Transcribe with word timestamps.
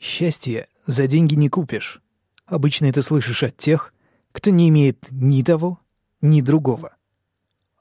Счастье 0.00 0.66
за 0.86 1.06
деньги 1.06 1.34
не 1.34 1.50
купишь. 1.50 2.00
Обычно 2.46 2.86
это 2.86 3.02
слышишь 3.02 3.42
от 3.42 3.56
тех, 3.58 3.92
кто 4.32 4.50
не 4.50 4.70
имеет 4.70 5.08
ни 5.10 5.42
того, 5.42 5.78
ни 6.22 6.40
другого. 6.40 6.96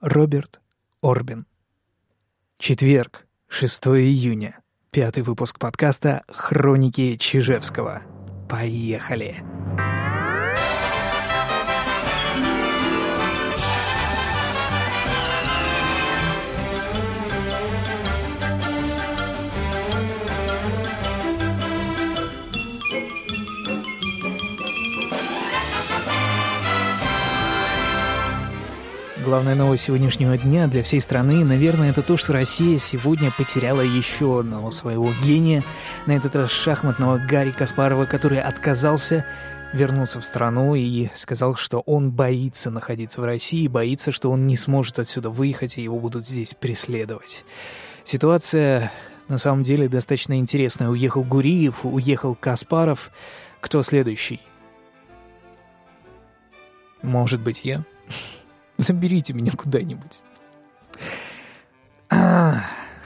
Роберт 0.02 0.60
Орбин. 1.02 1.46
Четверг, 2.58 3.26
6 3.48 3.88
июня. 3.88 4.60
Пятый 4.92 5.24
выпуск 5.24 5.60
подкаста 5.60 6.24
«Хроники 6.28 7.16
Чижевского». 7.16 8.02
Поехали! 8.50 9.42
Главная 29.24 29.54
новость 29.54 29.84
сегодняшнего 29.84 30.38
дня 30.38 30.68
для 30.68 30.82
всей 30.82 31.02
страны, 31.02 31.44
наверное, 31.44 31.90
это 31.90 32.02
то, 32.02 32.16
что 32.16 32.32
Россия 32.32 32.78
сегодня 32.78 33.32
потеряла 33.38 33.82
еще 33.82 34.40
одного 34.40 34.72
своего 34.72 35.12
гения, 35.22 35.62
на 36.06 36.14
этот 36.14 36.38
раз 36.38 36.50
шахматного 36.52 37.18
Гарри 37.18 37.52
Каспарова, 37.52 38.06
который 38.06 38.40
отказался 38.40 39.26
вернуться 39.74 40.22
в 40.22 40.26
страну 40.26 40.74
и 40.74 41.10
сказал, 41.16 41.56
что 41.56 41.82
он 41.82 42.12
боится 42.12 42.72
находиться 42.72 43.20
в 43.20 43.26
России, 43.26 43.68
боится, 43.68 44.14
что 44.14 44.32
он 44.32 44.48
не 44.48 44.56
сможет 44.56 45.00
отсюда 45.00 45.30
выехать, 45.30 45.78
и 45.78 45.84
его 45.84 46.00
будут 46.00 46.26
здесь 46.26 46.54
преследовать. 46.54 47.44
Ситуация 48.06 48.90
на 49.28 49.38
самом 49.38 49.64
деле 49.64 49.90
достаточно 49.90 50.40
интересная. 50.40 50.88
Уехал 50.88 51.26
Гуриев, 51.26 51.82
уехал 51.84 52.36
Каспаров. 52.36 53.12
Кто 53.60 53.84
следующий? 53.84 54.40
Может 57.02 57.42
быть, 57.42 57.66
я? 57.66 57.84
Заберите 58.80 59.34
меня 59.34 59.52
куда-нибудь. 59.52 60.24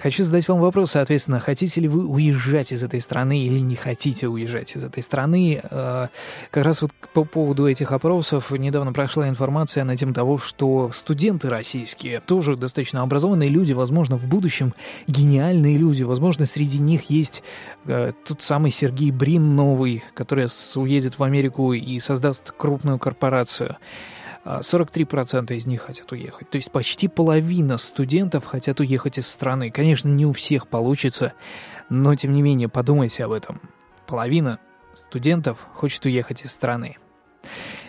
Хочу 0.03 0.21
задать 0.23 0.47
вам 0.49 0.59
вопрос, 0.59 0.91
соответственно, 0.91 1.39
хотите 1.39 1.79
ли 1.79 1.87
вы 1.87 2.05
уезжать 2.05 2.73
из 2.73 2.83
этой 2.83 2.99
страны 2.99 3.45
или 3.45 3.59
не 3.59 3.77
хотите 3.77 4.27
уезжать 4.27 4.75
из 4.75 4.83
этой 4.83 5.01
страны? 5.01 5.61
Э, 5.63 6.09
как 6.51 6.65
раз 6.65 6.81
вот 6.81 6.91
по 7.13 7.23
поводу 7.23 7.69
этих 7.69 7.93
опросов 7.93 8.51
недавно 8.51 8.91
прошла 8.91 9.29
информация 9.29 9.85
на 9.85 9.95
тему 9.95 10.13
того, 10.13 10.37
что 10.37 10.91
студенты 10.93 11.47
российские 11.47 12.19
тоже 12.19 12.57
достаточно 12.57 13.01
образованные 13.01 13.47
люди, 13.47 13.71
возможно, 13.71 14.17
в 14.17 14.27
будущем 14.27 14.73
гениальные 15.07 15.77
люди, 15.77 16.03
возможно, 16.03 16.45
среди 16.45 16.79
них 16.79 17.09
есть 17.09 17.41
э, 17.85 18.11
тот 18.27 18.41
самый 18.41 18.71
Сергей 18.71 19.09
Брин 19.09 19.55
новый, 19.55 20.03
который 20.15 20.47
уедет 20.75 21.17
в 21.17 21.23
Америку 21.23 21.71
и 21.71 21.97
создаст 21.99 22.51
крупную 22.51 22.99
корпорацию. 22.99 23.77
43% 24.45 25.55
из 25.55 25.65
них 25.65 25.81
хотят 25.81 26.11
уехать. 26.11 26.49
То 26.49 26.57
есть 26.57 26.71
почти 26.71 27.07
половина 27.07 27.77
студентов 27.77 28.45
хотят 28.45 28.79
уехать 28.79 29.17
из 29.17 29.27
страны. 29.27 29.71
Конечно, 29.71 30.09
не 30.09 30.25
у 30.25 30.33
всех 30.33 30.67
получится, 30.67 31.33
но 31.89 32.15
тем 32.15 32.33
не 32.33 32.41
менее 32.41 32.69
подумайте 32.69 33.23
об 33.23 33.31
этом. 33.31 33.61
Половина 34.05 34.59
студентов 34.93 35.67
хочет 35.73 36.05
уехать 36.05 36.43
из 36.43 36.51
страны. 36.51 36.97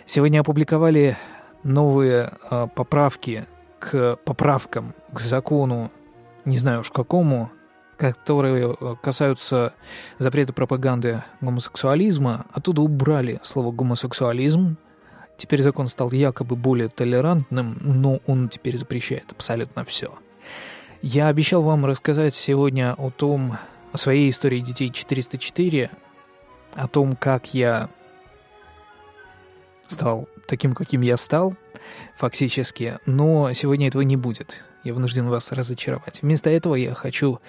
Сегодня 0.07 0.41
опубликовали 0.41 1.17
новые 1.63 2.33
э, 2.51 2.69
поправки 2.75 3.47
к 3.79 4.17
поправкам 4.25 4.95
к 5.13 5.21
закону, 5.21 5.91
не 6.45 6.59
знаю 6.59 6.81
уж 6.81 6.91
какому, 6.91 7.51
которые 7.97 8.77
э, 8.79 8.97
касаются 9.03 9.73
запрета 10.19 10.53
пропаганды 10.53 11.23
гомосексуализма. 11.41 12.47
Оттуда 12.53 12.83
убрали 12.83 13.41
слово 13.43 13.73
гомосексуализм, 13.73 14.77
Теперь 15.37 15.63
закон 15.63 15.89
стал 15.89 16.11
якобы 16.13 16.57
более 16.57 16.89
толерантным, 16.89 17.79
но 17.81 18.21
он 18.27 18.49
теперь 18.49 18.77
запрещает 18.77 19.25
абсолютно 19.33 19.85
все. 19.85 20.13
Я 21.03 21.29
обещал 21.29 21.63
вам 21.63 21.85
рассказать 21.85 22.35
сегодня 22.35 22.95
о 22.95 23.11
том, 23.11 23.59
о 23.93 23.99
своей 23.99 24.31
истории 24.31 24.61
детей 24.61 24.91
404, 24.91 25.91
о 26.75 26.89
том, 26.89 27.15
как 27.17 27.53
я 27.53 27.91
стал 29.87 30.29
таким, 30.47 30.75
каким 30.75 31.03
я 31.03 31.17
стал, 31.17 31.55
фактически, 32.17 32.99
но 33.07 33.53
сегодня 33.53 33.89
этого 33.89 34.03
не 34.03 34.17
будет. 34.17 34.65
Я 34.83 34.95
вынужден 34.95 35.29
вас 35.29 35.53
разочаровать. 35.53 36.21
Вместо 36.23 36.51
этого 36.51 36.75
я 36.75 36.95
хочу 36.95 37.41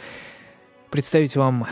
представить 0.89 1.35
вам 1.35 1.67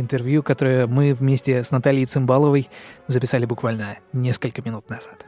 интервью, 0.00 0.42
которое 0.42 0.86
мы 0.86 1.14
вместе 1.14 1.62
с 1.62 1.70
Натальей 1.70 2.04
Цимбаловой 2.04 2.68
записали 3.06 3.46
буквально 3.46 3.98
несколько 4.12 4.62
минут 4.62 4.90
назад. 4.90 5.24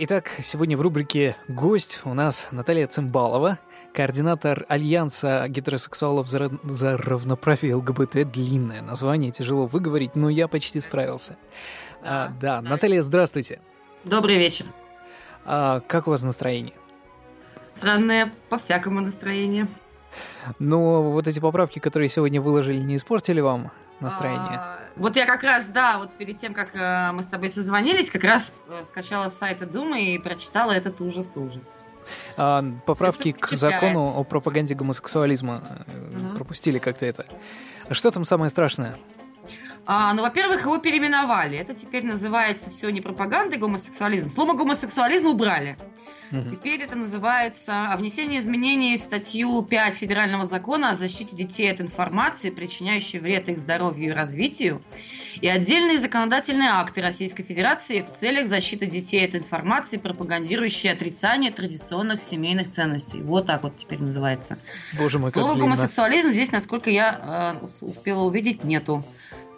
Итак, 0.00 0.30
сегодня 0.40 0.76
в 0.76 0.80
рубрике 0.80 1.36
«Гость» 1.48 2.02
у 2.04 2.14
нас 2.14 2.48
Наталья 2.52 2.86
Цимбалова, 2.86 3.58
координатор 3.92 4.64
Альянса 4.68 5.44
гетеросексуалов 5.48 6.28
за, 6.28 6.52
за 6.62 6.96
равноправие 6.96 7.74
ЛГБТ. 7.74 8.30
Длинное 8.30 8.80
название, 8.80 9.32
тяжело 9.32 9.66
выговорить, 9.66 10.14
но 10.14 10.28
я 10.28 10.46
почти 10.46 10.80
справился. 10.80 11.36
А, 12.00 12.32
да, 12.40 12.62
Наталья, 12.62 13.02
здравствуйте. 13.02 13.60
Добрый 14.04 14.38
вечер. 14.38 14.66
А, 15.44 15.80
как 15.80 16.06
у 16.06 16.10
вас 16.10 16.22
настроение? 16.22 16.74
Странное, 17.76 18.32
по-всякому 18.50 19.00
настроение. 19.00 19.66
Но 20.58 21.02
вот 21.02 21.26
эти 21.26 21.40
поправки, 21.40 21.78
которые 21.78 22.08
сегодня 22.08 22.40
выложили, 22.40 22.78
не 22.78 22.96
испортили 22.96 23.40
вам 23.40 23.70
настроение? 24.00 24.58
А, 24.58 24.78
вот 24.96 25.16
я 25.16 25.26
как 25.26 25.42
раз, 25.42 25.66
да, 25.66 25.98
вот 25.98 26.12
перед 26.12 26.38
тем, 26.40 26.54
как 26.54 26.74
э, 26.74 27.12
мы 27.12 27.22
с 27.22 27.26
тобой 27.26 27.50
созвонились, 27.50 28.10
как 28.10 28.24
раз 28.24 28.52
э, 28.68 28.84
скачала 28.84 29.28
с 29.28 29.38
сайта 29.38 29.66
Думы 29.66 30.14
и 30.14 30.18
прочитала 30.18 30.72
этот 30.72 31.00
ужас-ужас. 31.00 31.84
А, 32.36 32.64
поправки 32.86 33.32
к 33.32 33.50
закону 33.50 34.14
о 34.16 34.24
пропаганде 34.24 34.74
гомосексуализма 34.74 35.84
угу. 35.86 36.36
пропустили 36.36 36.78
как-то 36.78 37.06
это. 37.06 37.26
Что 37.90 38.10
там 38.10 38.24
самое 38.24 38.50
страшное? 38.50 38.96
А, 39.86 40.12
ну, 40.12 40.22
во-первых, 40.22 40.62
его 40.62 40.76
переименовали. 40.78 41.56
Это 41.56 41.74
теперь 41.74 42.04
называется 42.04 42.70
все 42.70 42.90
не 42.90 43.00
пропаганда 43.00 43.56
гомосексуализм. 43.56 44.28
Слово 44.28 44.52
гомосексуализм 44.52 45.28
убрали. 45.28 45.78
Угу. 46.30 46.50
Теперь 46.50 46.82
это 46.82 46.96
называется 46.96 47.94
внесение 47.96 48.40
изменений 48.40 48.96
в 48.96 49.00
статью 49.00 49.62
5 49.62 49.94
Федерального 49.94 50.46
закона 50.46 50.90
о 50.90 50.94
защите 50.94 51.34
детей 51.34 51.70
от 51.70 51.80
информации, 51.80 52.50
причиняющей 52.50 53.18
вред 53.18 53.48
их 53.48 53.58
здоровью 53.58 54.10
и 54.10 54.12
развитию, 54.12 54.82
и 55.40 55.48
отдельные 55.48 55.98
законодательные 55.98 56.70
акты 56.70 57.00
Российской 57.00 57.44
Федерации 57.44 58.02
в 58.02 58.18
целях 58.18 58.48
защиты 58.48 58.86
детей 58.86 59.24
от 59.24 59.34
информации, 59.34 59.96
пропагандирующей 59.96 60.90
отрицание 60.90 61.52
традиционных 61.52 62.22
семейных 62.22 62.70
ценностей. 62.70 63.20
Вот 63.22 63.46
так 63.46 63.62
вот 63.62 63.78
теперь 63.78 64.00
называется. 64.00 64.58
Боже 64.98 65.18
мой, 65.18 65.30
Слово 65.30 65.54
гомосексуализм 65.54 66.32
здесь, 66.32 66.52
насколько 66.52 66.90
я 66.90 67.58
э, 67.62 67.84
успела 67.84 68.22
увидеть, 68.22 68.64
нету. 68.64 69.04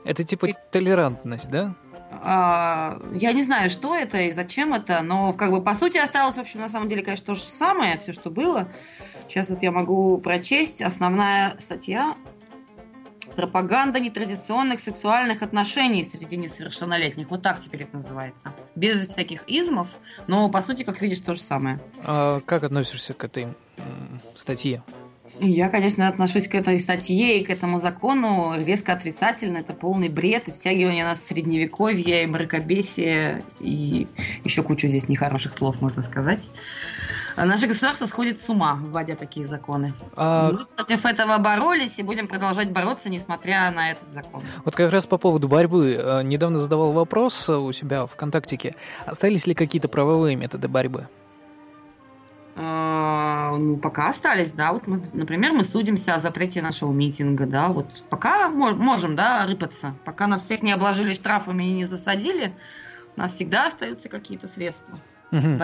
Это 0.04 0.24
типа 0.24 0.48
толерантность, 0.70 1.50
да? 1.50 1.74
А, 2.10 3.00
я 3.14 3.32
не 3.32 3.42
знаю, 3.42 3.70
что 3.70 3.94
это 3.94 4.18
и 4.18 4.32
зачем 4.32 4.74
это, 4.74 5.02
но 5.02 5.32
как 5.32 5.50
бы 5.50 5.62
по 5.62 5.74
сути 5.74 5.98
осталось, 5.98 6.36
в 6.36 6.40
общем, 6.40 6.60
на 6.60 6.68
самом 6.68 6.88
деле, 6.88 7.02
конечно, 7.02 7.26
то 7.26 7.34
же 7.34 7.42
самое, 7.42 7.98
все, 7.98 8.12
что 8.12 8.30
было. 8.30 8.68
Сейчас 9.28 9.48
вот 9.48 9.62
я 9.62 9.70
могу 9.70 10.18
прочесть. 10.18 10.82
Основная 10.82 11.56
статья 11.58 12.16
пропаганда 13.36 14.00
нетрадиционных 14.00 14.80
сексуальных 14.80 15.42
отношений 15.42 16.04
среди 16.04 16.36
несовершеннолетних. 16.36 17.30
Вот 17.30 17.42
так 17.42 17.60
теперь 17.60 17.84
это 17.84 17.96
называется. 17.98 18.52
Без 18.74 19.06
всяких 19.06 19.44
измов, 19.48 19.88
но 20.26 20.48
по 20.48 20.60
сути, 20.62 20.82
как 20.82 21.00
видишь, 21.00 21.20
то 21.20 21.34
же 21.34 21.40
самое. 21.40 21.80
А 22.04 22.40
как 22.40 22.64
относишься 22.64 23.14
к 23.14 23.24
этой 23.24 23.48
статье? 24.34 24.82
Я, 25.40 25.70
конечно, 25.70 26.06
отношусь 26.06 26.48
к 26.48 26.54
этой 26.54 26.78
статье 26.78 27.38
и 27.38 27.44
к 27.44 27.50
этому 27.50 27.80
закону 27.80 28.54
резко 28.58 28.92
отрицательно. 28.92 29.58
Это 29.58 29.72
полный 29.72 30.08
бред 30.08 30.48
и 30.48 30.52
втягивание 30.52 31.04
нас 31.04 31.20
в 31.20 31.26
средневековье, 31.26 32.24
и 32.24 32.26
мракобесие, 32.26 33.42
и 33.58 34.06
еще 34.44 34.62
кучу 34.62 34.88
здесь 34.88 35.08
нехороших 35.08 35.54
слов, 35.54 35.80
можно 35.80 36.02
сказать. 36.02 36.40
А 37.36 37.46
наше 37.46 37.66
государство 37.66 38.04
сходит 38.04 38.38
с 38.38 38.50
ума, 38.50 38.78
вводя 38.82 39.14
такие 39.14 39.46
законы. 39.46 39.94
А... 40.14 40.52
Мы 40.52 40.66
против 40.66 41.06
этого 41.06 41.38
боролись 41.38 41.94
и 41.96 42.02
будем 42.02 42.26
продолжать 42.26 42.70
бороться, 42.70 43.08
несмотря 43.08 43.70
на 43.70 43.92
этот 43.92 44.10
закон. 44.10 44.42
Вот 44.64 44.76
как 44.76 44.92
раз 44.92 45.06
по 45.06 45.16
поводу 45.16 45.48
борьбы. 45.48 45.98
Э, 45.98 46.22
недавно 46.22 46.58
задавал 46.58 46.92
вопрос 46.92 47.48
у 47.48 47.72
себя 47.72 48.04
в 48.04 48.08
ВКонтактике. 48.08 48.74
Остались 49.06 49.46
ли 49.46 49.54
какие-то 49.54 49.88
правовые 49.88 50.36
методы 50.36 50.68
борьбы? 50.68 51.08
А, 52.62 53.56
ну, 53.56 53.78
пока 53.78 54.10
остались, 54.10 54.52
да, 54.52 54.74
вот 54.74 54.86
мы, 54.86 55.00
например, 55.14 55.52
мы 55.52 55.64
судимся 55.64 56.14
о 56.14 56.18
запрете 56.18 56.60
нашего 56.60 56.92
митинга, 56.92 57.46
да, 57.46 57.68
вот 57.68 58.04
пока 58.10 58.50
можем, 58.50 59.16
да, 59.16 59.46
рыпаться, 59.46 59.94
пока 60.04 60.26
нас 60.26 60.42
всех 60.42 60.60
не 60.60 60.72
обложили 60.72 61.14
штрафами 61.14 61.64
и 61.64 61.72
не 61.72 61.86
засадили, 61.86 62.54
у 63.16 63.20
нас 63.20 63.32
всегда 63.32 63.68
остаются 63.68 64.10
какие-то 64.10 64.46
средства. 64.46 65.00
Угу. 65.32 65.58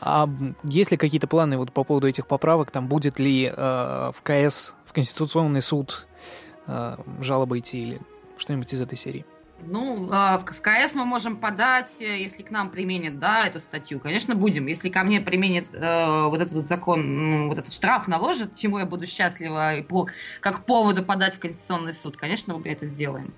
А 0.00 0.28
есть 0.62 0.92
ли 0.92 0.96
какие-то 0.96 1.26
планы 1.26 1.58
вот 1.58 1.72
по 1.72 1.82
поводу 1.82 2.06
этих 2.06 2.28
поправок, 2.28 2.70
там 2.70 2.86
будет 2.86 3.18
ли 3.18 3.46
э, 3.46 3.52
в 3.56 4.22
КС, 4.22 4.76
в 4.84 4.92
Конституционный 4.92 5.60
суд 5.60 6.06
э, 6.68 6.96
жалоба 7.20 7.58
идти 7.58 7.82
или 7.82 8.00
Что-нибудь 8.36 8.72
из 8.72 8.80
этой 8.80 8.96
серии. 8.96 9.26
Ну, 9.60 10.08
а, 10.12 10.38
в 10.38 10.60
КС 10.60 10.94
мы 10.94 11.04
можем 11.04 11.36
подать, 11.36 11.96
э, 12.00 12.18
если 12.18 12.42
к 12.42 12.50
нам 12.50 12.70
применят, 12.70 13.18
да, 13.18 13.46
эту 13.46 13.60
статью. 13.60 13.98
Конечно, 13.98 14.34
будем. 14.34 14.66
Если 14.66 14.88
ко 14.88 15.02
мне 15.02 15.20
применят 15.20 15.66
э, 15.74 16.26
вот 16.28 16.40
этот 16.40 16.54
вот 16.54 16.68
закон, 16.68 17.16
ну, 17.16 17.48
вот 17.48 17.58
этот 17.58 17.72
штраф 17.72 18.06
наложат, 18.06 18.54
чему 18.56 18.78
я 18.78 18.86
буду 18.86 19.06
счастлива, 19.06 19.76
и 19.76 19.82
по, 19.82 20.06
как 20.40 20.64
поводу 20.64 21.02
подать 21.02 21.34
в 21.34 21.38
Конституционный 21.40 21.92
суд, 21.92 22.16
конечно, 22.16 22.56
мы 22.56 22.68
это 22.68 22.86
сделаем. 22.86 23.34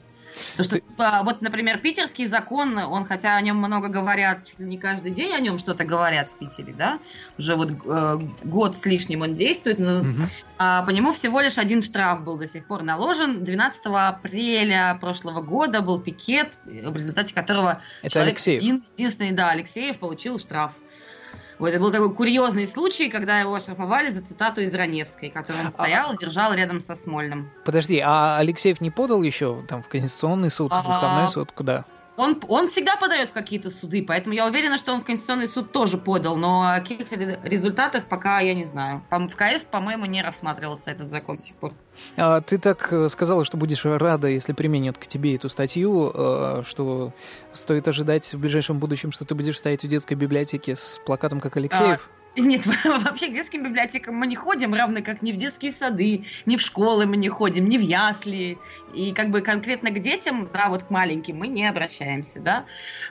Потому 0.56 0.65
что, 0.65 0.75
Ты... 0.79 1.25
вот, 1.25 1.43
например, 1.43 1.79
питерский 1.79 2.27
закон, 2.27 2.79
он, 2.79 3.05
хотя 3.05 3.37
о 3.37 3.41
нем 3.41 3.56
много 3.56 3.88
говорят, 3.88 4.47
чуть 4.47 4.59
ли 4.59 4.67
не 4.67 4.79
каждый 4.79 5.12
день 5.12 5.32
о 5.32 5.41
нем 5.41 5.59
что-то 5.59 5.85
говорят 5.85 6.29
в 6.29 6.38
Питере, 6.38 6.75
да, 6.77 6.99
уже 7.38 7.56
вот 7.56 7.71
э, 7.71 8.19
год 8.44 8.77
с 8.77 8.85
лишним 8.87 9.23
он 9.23 9.37
действует, 9.37 9.79
но 9.79 10.00
угу. 10.00 10.23
э, 10.59 10.87
по 10.87 10.91
нему 10.91 11.12
всего 11.12 11.41
лишь 11.41 11.59
один 11.59 11.82
штраф 11.82 12.23
был 12.23 12.37
до 12.37 12.49
сих 12.49 12.67
пор 12.67 12.82
наложен. 12.82 13.44
12 13.44 13.82
апреля 13.87 14.97
прошлого 15.00 15.41
года 15.41 15.81
был 15.81 16.00
пикет, 16.00 16.59
в 16.65 16.94
результате 16.94 17.35
которого 17.35 17.82
Это 18.03 18.12
человек 18.12 18.35
Алексеев. 18.35 18.62
Един, 18.62 18.85
единственный, 18.97 19.32
да, 19.32 19.50
Алексеев 19.50 19.99
получил 19.99 20.38
штраф. 20.38 20.73
Вот, 21.60 21.68
это 21.68 21.78
был 21.78 21.92
такой 21.92 22.14
курьезный 22.14 22.66
случай, 22.66 23.10
когда 23.10 23.38
его 23.38 23.54
оштрафовали 23.54 24.10
за 24.10 24.22
цитату 24.22 24.62
из 24.62 24.74
Раневской, 24.74 25.28
которую 25.28 25.60
он 25.60 25.66
а 25.66 25.70
стоял 25.70 26.14
и 26.14 26.16
держал 26.16 26.54
рядом 26.54 26.80
со 26.80 26.94
Смольным. 26.94 27.50
Подожди, 27.66 28.00
а 28.02 28.38
Алексеев 28.38 28.80
не 28.80 28.90
подал 28.90 29.22
еще 29.22 29.62
там 29.68 29.82
в 29.82 29.88
Конституционный 29.88 30.50
суд, 30.50 30.72
в 30.72 30.88
Уставной 30.88 31.28
суд, 31.28 31.52
куда? 31.52 31.84
Он, 32.20 32.38
он 32.49 32.69
всегда 32.69 32.96
подает 32.96 33.31
в 33.31 33.32
какие-то 33.32 33.70
суды, 33.70 34.05
поэтому 34.06 34.34
я 34.34 34.46
уверена, 34.46 34.76
что 34.76 34.93
он 34.93 35.00
в 35.00 35.05
Конституционный 35.05 35.49
суд 35.49 35.72
тоже 35.72 35.96
подал, 35.96 36.37
но 36.37 36.70
о 36.70 36.81
каких 36.81 37.11
результатах 37.12 38.05
пока 38.05 38.40
я 38.40 38.55
не 38.55 38.67
знаю. 38.67 39.02
В 39.11 39.34
КС, 39.34 39.64
по-моему, 39.70 40.05
не 40.05 40.20
рассматривался 40.20 40.90
этот 40.90 41.08
закон 41.08 41.37
до 41.37 41.43
сих 41.43 41.56
пор. 41.56 41.72
А, 42.19 42.43
ты 42.43 42.58
так 42.58 42.93
э, 42.93 43.08
сказала, 43.08 43.46
что 43.46 43.56
будешь 43.56 43.87
рада, 43.87 44.28
если 44.28 44.52
применят 44.52 44.99
к 44.99 45.06
тебе 45.06 45.34
эту 45.34 45.49
статью, 45.49 46.12
э, 46.14 46.62
что 46.67 47.14
стоит 47.55 47.88
ожидать 47.88 48.34
в 48.34 48.38
ближайшем 48.38 48.78
будущем, 48.78 49.12
что 49.12 49.25
ты 49.25 49.34
будешь 49.34 49.56
стоять 49.56 49.82
в 49.82 49.88
детской 49.88 50.14
библиотеке 50.14 50.76
с 50.76 51.00
плакатом, 51.06 51.40
как 51.40 51.56
Алексеев? 51.56 52.11
Нет, 52.37 52.65
вообще 52.85 53.29
к 53.29 53.32
детским 53.32 53.65
библиотекам 53.65 54.15
мы 54.15 54.27
не 54.27 54.37
ходим, 54.37 54.73
равно 54.75 55.03
как 55.03 55.21
ни 55.23 55.32
в 55.32 55.37
детские 55.37 55.73
сады, 55.73 56.25
ни 56.47 56.56
в 56.56 56.61
школы 56.61 57.06
мы 57.06 57.17
не 57.17 57.29
ходим, 57.29 57.69
ни 57.69 57.77
в 57.77 57.81
ясли. 57.81 58.59
И 58.94 59.12
как 59.12 59.31
бы 59.31 59.41
конкретно 59.41 59.91
к 59.91 60.00
детям, 60.00 60.49
да, 60.53 60.69
вот 60.69 60.85
к 60.85 60.91
маленьким 60.91 61.38
мы 61.38 61.49
не 61.49 61.67
обращаемся, 61.67 62.41
да. 62.41 62.65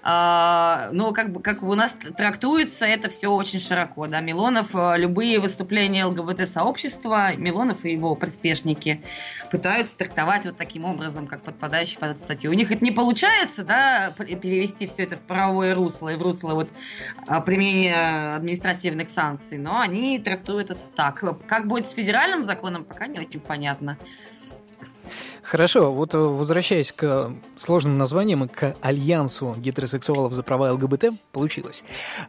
А, 0.03 0.89
но 0.91 1.11
как 1.11 1.31
бы 1.31 1.41
как 1.41 1.63
у 1.63 1.73
нас 1.75 1.93
трактуется 2.17 2.85
это 2.85 3.09
все 3.09 3.29
очень 3.29 3.59
широко, 3.59 4.07
да. 4.07 4.21
Милонов, 4.21 4.73
э, 4.73 4.97
любые 4.97 5.39
выступления 5.39 6.05
ЛГБТ-сообщества, 6.05 7.35
Милонов 7.35 7.83
и 7.85 7.91
его 7.91 8.15
приспешники 8.15 9.03
пытаются 9.51 9.97
трактовать 9.97 10.45
вот 10.45 10.57
таким 10.57 10.85
образом, 10.85 11.27
как 11.27 11.43
подпадающий 11.43 11.97
под 11.97 12.11
эту 12.11 12.19
статью. 12.19 12.51
У 12.51 12.53
них 12.53 12.71
это 12.71 12.83
не 12.83 12.91
получается, 12.91 13.63
да, 13.63 14.13
перевести 14.17 14.87
все 14.87 15.03
это 15.03 15.17
в 15.17 15.21
правовое 15.21 15.75
русло 15.75 16.09
и 16.09 16.15
в 16.15 16.21
русло 16.21 16.55
вот 16.55 16.69
а, 17.27 17.41
применения 17.41 18.35
административных 18.35 19.08
санкций, 19.13 19.57
но 19.57 19.79
они 19.79 20.19
трактуют 20.19 20.69
это 20.69 20.81
так. 20.95 21.23
Как 21.47 21.67
будет 21.67 21.87
с 21.87 21.91
федеральным 21.91 22.43
законом, 22.45 22.85
пока 22.85 23.07
не 23.07 23.19
очень 23.19 23.39
понятно. 23.39 23.97
Хорошо, 25.49 25.91
вот 25.91 26.13
э, 26.13 26.17
возвращаясь 26.19 26.91
к 26.91 27.33
сложным 27.57 27.95
названиям 27.95 28.43
и 28.43 28.47
к 28.47 28.75
альянсу 28.81 29.55
гетеросексуалов 29.57 30.33
за 30.33 30.43
права 30.43 30.71
ЛГБТ, 30.73 31.05
получилось. 31.31 31.83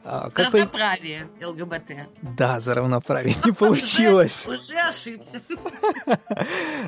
А, 0.05 0.31
как 0.31 0.51
за 0.51 0.59
равноправие 0.59 1.29
по... 1.39 1.49
ЛГБТ. 1.49 1.93
Да, 2.23 2.61
за 2.61 2.73
равноправие. 2.73 3.35
Не 3.45 3.53
получилось. 3.53 4.49
Уже 4.49 4.79
ошибся. 4.79 5.43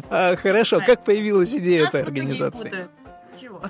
А, 0.09 0.37
хорошо, 0.37 0.81
как 0.81 1.05
появилась 1.05 1.55
идея 1.55 1.87
этой 1.87 2.03
организации? 2.03 2.89
Чего? 3.39 3.62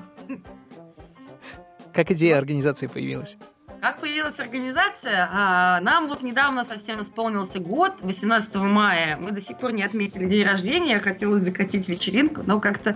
Как 1.93 2.11
идея 2.13 2.39
организации 2.39 2.87
появилась? 2.87 3.37
Как 3.83 3.99
появилась 3.99 4.39
организация? 4.39 5.29
А, 5.33 5.81
нам 5.81 6.07
вот 6.07 6.23
недавно 6.23 6.65
совсем 6.65 7.03
исполнился 7.03 7.59
год, 7.59 7.95
18 8.01 8.55
мая. 8.55 9.17
Мы 9.17 9.33
до 9.33 9.41
сих 9.41 9.59
пор 9.59 9.73
не 9.73 9.83
отметили 9.83 10.25
день 10.29 10.47
рождения. 10.47 11.01
Хотелось 11.01 11.43
закатить 11.43 11.89
вечеринку, 11.89 12.45
но 12.47 12.61
как-то 12.61 12.95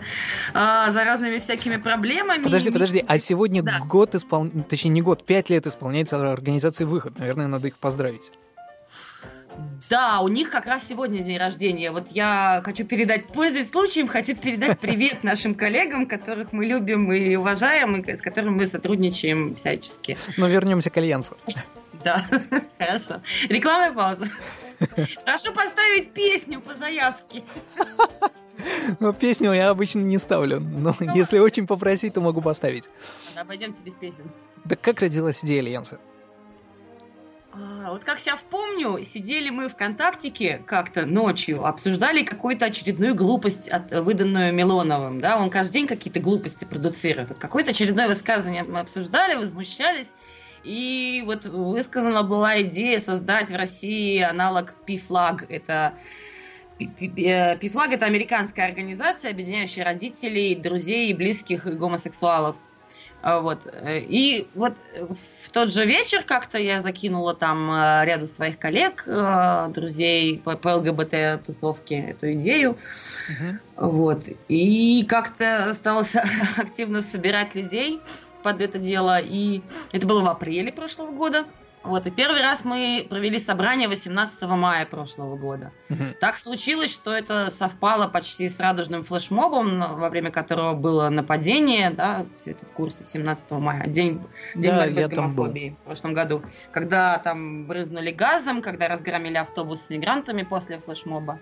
а, 0.54 0.92
за 0.92 1.02
разными 1.02 1.40
всякими 1.40 1.74
проблемами. 1.76 2.40
Подожди, 2.40 2.70
подожди. 2.70 3.04
А 3.04 3.18
сегодня 3.18 3.64
да. 3.64 3.80
год 3.80 4.14
испол... 4.14 4.48
точнее 4.68 4.90
не 4.90 5.02
год, 5.02 5.26
пять 5.26 5.50
лет 5.50 5.66
исполняется 5.66 6.32
организации 6.32 6.84
«Выход». 6.84 7.18
Наверное, 7.18 7.48
надо 7.48 7.66
их 7.66 7.78
поздравить. 7.78 8.30
Да, 9.88 10.20
у 10.20 10.28
них 10.28 10.50
как 10.50 10.66
раз 10.66 10.82
сегодня 10.88 11.20
день 11.20 11.38
рождения. 11.38 11.92
Вот 11.92 12.06
я 12.10 12.60
хочу 12.64 12.84
передать, 12.84 13.28
пользуясь 13.28 13.70
случаем, 13.70 14.08
хочу 14.08 14.34
передать 14.34 14.80
привет 14.80 15.22
нашим 15.22 15.54
коллегам, 15.54 16.06
которых 16.06 16.52
мы 16.52 16.66
любим 16.66 17.12
и 17.12 17.36
уважаем, 17.36 17.94
и 18.00 18.16
с 18.16 18.20
которыми 18.20 18.56
мы 18.56 18.66
сотрудничаем 18.66 19.54
всячески. 19.54 20.18
Но 20.36 20.48
вернемся 20.48 20.90
к 20.90 20.96
Альянсу. 20.96 21.36
Да, 22.02 22.24
хорошо. 22.78 23.22
Рекламная 23.48 23.92
пауза. 23.92 24.26
Прошу 25.24 25.52
поставить 25.52 26.12
песню 26.12 26.60
по 26.60 26.74
заявке. 26.74 27.44
Ну, 29.00 29.12
песню 29.12 29.52
я 29.52 29.68
обычно 29.68 30.00
не 30.00 30.18
ставлю, 30.18 30.60
но 30.60 30.96
ну, 30.98 31.14
если 31.14 31.38
очень 31.38 31.66
попросить, 31.66 32.14
то 32.14 32.20
могу 32.20 32.40
поставить. 32.40 32.88
Обойдемся 33.34 33.80
без 33.82 33.94
песен. 33.94 34.30
Так 34.68 34.80
как 34.80 35.00
родилась 35.00 35.44
идея 35.44 35.60
Альянса? 35.60 36.00
А, 37.58 37.90
вот 37.90 38.04
как 38.04 38.20
сейчас 38.20 38.44
помню, 38.50 39.02
сидели 39.04 39.48
мы 39.48 39.70
ВКонтактике 39.70 40.62
как-то 40.66 41.06
ночью, 41.06 41.64
обсуждали 41.64 42.22
какую-то 42.22 42.66
очередную 42.66 43.14
глупость, 43.14 43.66
от, 43.68 43.90
выданную 43.92 44.52
Милоновым, 44.52 45.22
да, 45.22 45.38
он 45.38 45.48
каждый 45.48 45.72
день 45.74 45.86
какие-то 45.86 46.20
глупости 46.20 46.66
продуцирует. 46.66 47.30
Вот 47.30 47.38
какое-то 47.38 47.70
очередное 47.70 48.08
высказывание 48.08 48.62
мы 48.62 48.80
обсуждали, 48.80 49.36
возмущались, 49.36 50.08
и 50.64 51.22
вот 51.24 51.46
высказана 51.46 52.22
была 52.22 52.60
идея 52.60 53.00
создать 53.00 53.50
в 53.50 53.56
России 53.56 54.20
аналог 54.20 54.74
PFLAG, 54.86 55.46
это 55.48 55.94
PFLAG 56.78 57.94
это 57.94 58.04
американская 58.04 58.66
организация, 58.66 59.30
объединяющая 59.30 59.82
родителей, 59.82 60.54
друзей 60.56 61.08
и 61.08 61.14
близких 61.14 61.64
гомосексуалов 61.64 62.56
вот. 63.26 63.66
Э, 63.72 63.98
и 63.98 64.46
вот 64.54 64.74
в 65.44 65.50
тот 65.50 65.72
же 65.72 65.84
вечер 65.84 66.22
как-то 66.22 66.58
я 66.58 66.80
закинула 66.80 67.34
там 67.34 67.70
э, 67.72 68.04
ряду 68.04 68.28
своих 68.28 68.56
коллег, 68.56 69.02
э, 69.06 69.68
друзей 69.74 70.38
по, 70.38 70.56
по 70.56 70.76
ЛГБТ-тусовке 70.76 72.10
эту 72.10 72.32
идею. 72.34 72.78
Угу. 73.28 73.88
Вот. 73.88 74.22
И 74.48 75.04
как-то 75.08 75.70
осталось 75.70 76.14
активно 76.56 77.02
собирать 77.02 77.56
людей 77.56 78.00
под 78.44 78.60
это 78.60 78.78
дело. 78.78 79.18
И 79.18 79.62
это 79.90 80.06
было 80.06 80.22
в 80.22 80.26
апреле 80.28 80.70
прошлого 80.70 81.10
года. 81.10 81.46
Вот, 81.86 82.06
и 82.06 82.10
первый 82.10 82.40
раз 82.40 82.64
мы 82.64 83.06
провели 83.08 83.38
собрание 83.38 83.88
18 83.88 84.42
мая 84.42 84.86
прошлого 84.86 85.36
года. 85.36 85.72
Угу. 85.88 86.04
Так 86.20 86.36
случилось, 86.36 86.92
что 86.92 87.12
это 87.14 87.50
совпало 87.50 88.08
почти 88.08 88.48
с 88.48 88.58
радужным 88.58 89.04
флешмобом, 89.04 89.98
во 89.98 90.08
время 90.10 90.30
которого 90.30 90.74
было 90.74 91.08
нападение, 91.08 91.90
да, 91.90 92.26
все 92.40 92.52
это 92.52 92.66
в 92.66 92.70
курсе, 92.70 93.04
17 93.04 93.50
мая, 93.52 93.86
день, 93.86 94.22
день 94.54 94.72
да, 94.72 94.78
борьбы 94.78 95.02
с 95.02 95.08
гомофобией 95.08 95.70
в 95.70 95.86
прошлом 95.86 96.14
году. 96.14 96.42
Когда 96.72 97.18
там 97.18 97.66
брызнули 97.66 98.10
газом, 98.10 98.62
когда 98.62 98.88
разгромили 98.88 99.36
автобус 99.36 99.80
с 99.86 99.90
мигрантами 99.90 100.42
после 100.42 100.78
флешмоба. 100.78 101.40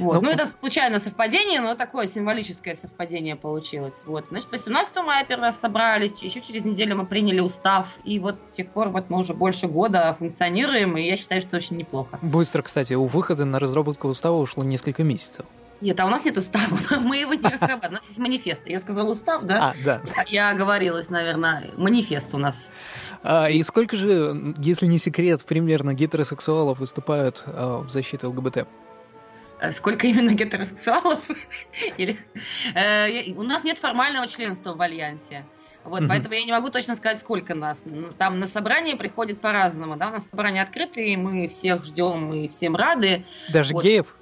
Вот. 0.00 0.14
Ну, 0.14 0.22
ну, 0.22 0.30
это 0.30 0.46
случайно 0.46 0.98
совпадение, 0.98 1.60
но 1.60 1.74
такое 1.74 2.06
символическое 2.06 2.74
совпадение 2.74 3.36
получилось. 3.36 4.02
Вот. 4.06 4.26
Значит, 4.30 4.50
18 4.50 4.96
мая 4.96 5.24
первый 5.24 5.42
раз 5.42 5.60
собрались, 5.60 6.22
еще 6.22 6.40
через 6.40 6.64
неделю 6.64 6.96
мы 6.96 7.06
приняли 7.06 7.40
устав, 7.40 7.98
и 8.04 8.18
вот 8.18 8.36
с 8.50 8.54
тех 8.54 8.70
пор 8.70 8.88
вот 8.88 9.10
мы 9.10 9.18
уже 9.18 9.34
больше 9.34 9.68
года 9.68 10.14
функционируем, 10.18 10.96
и 10.96 11.02
я 11.02 11.16
считаю, 11.16 11.42
что 11.42 11.56
очень 11.56 11.76
неплохо. 11.76 12.18
Быстро, 12.22 12.62
кстати, 12.62 12.94
у 12.94 13.06
выхода 13.06 13.44
на 13.44 13.58
разработку 13.58 14.08
устава 14.08 14.36
ушло 14.36 14.64
несколько 14.64 15.02
месяцев. 15.02 15.46
Нет, 15.80 15.98
а 15.98 16.06
у 16.06 16.08
нас 16.08 16.24
нет 16.24 16.36
устава, 16.36 16.78
мы 17.00 17.18
его 17.18 17.34
не 17.34 17.42
разрабатываем, 17.42 17.92
у 17.92 17.96
нас 17.96 18.06
есть 18.06 18.18
манифест. 18.18 18.62
Я 18.66 18.80
сказала 18.80 19.10
устав, 19.10 19.44
да? 19.44 19.70
А, 19.70 19.74
да. 19.84 20.02
Я 20.26 20.50
оговорилась, 20.50 21.08
наверное, 21.08 21.70
манифест 21.76 22.34
у 22.34 22.38
нас. 22.38 22.70
А, 23.22 23.48
и 23.48 23.62
сколько 23.62 23.96
же, 23.96 24.54
если 24.58 24.86
не 24.86 24.98
секрет, 24.98 25.44
примерно 25.44 25.94
гетеросексуалов 25.94 26.80
выступают 26.80 27.42
а, 27.46 27.78
в 27.78 27.90
защиту 27.90 28.30
ЛГБТ? 28.30 28.66
Э, 29.60 29.72
сколько 29.72 30.06
именно 30.06 30.32
гетеросексуалов. 30.32 31.20
Или, 31.98 32.18
э, 32.74 33.32
у 33.32 33.42
нас 33.42 33.62
нет 33.62 33.78
формального 33.78 34.26
членства 34.26 34.74
в 34.74 34.80
Альянсе. 34.80 35.44
Вот, 35.84 36.02
mm-hmm. 36.02 36.08
поэтому 36.08 36.34
я 36.34 36.44
не 36.44 36.52
могу 36.52 36.70
точно 36.70 36.94
сказать, 36.94 37.20
сколько 37.20 37.54
нас. 37.54 37.84
Там 38.18 38.38
на 38.38 38.46
собрание 38.46 38.96
приходит 38.96 39.40
по-разному, 39.40 39.96
да, 39.96 40.08
у 40.08 40.12
нас 40.12 40.28
собрание 40.28 40.62
открытые, 40.62 41.16
мы 41.16 41.48
всех 41.48 41.84
ждем, 41.84 42.24
мы 42.26 42.48
всем 42.48 42.76
рады. 42.76 43.24
Даже 43.50 43.72
вот. 43.72 43.84
геев? 43.84 44.14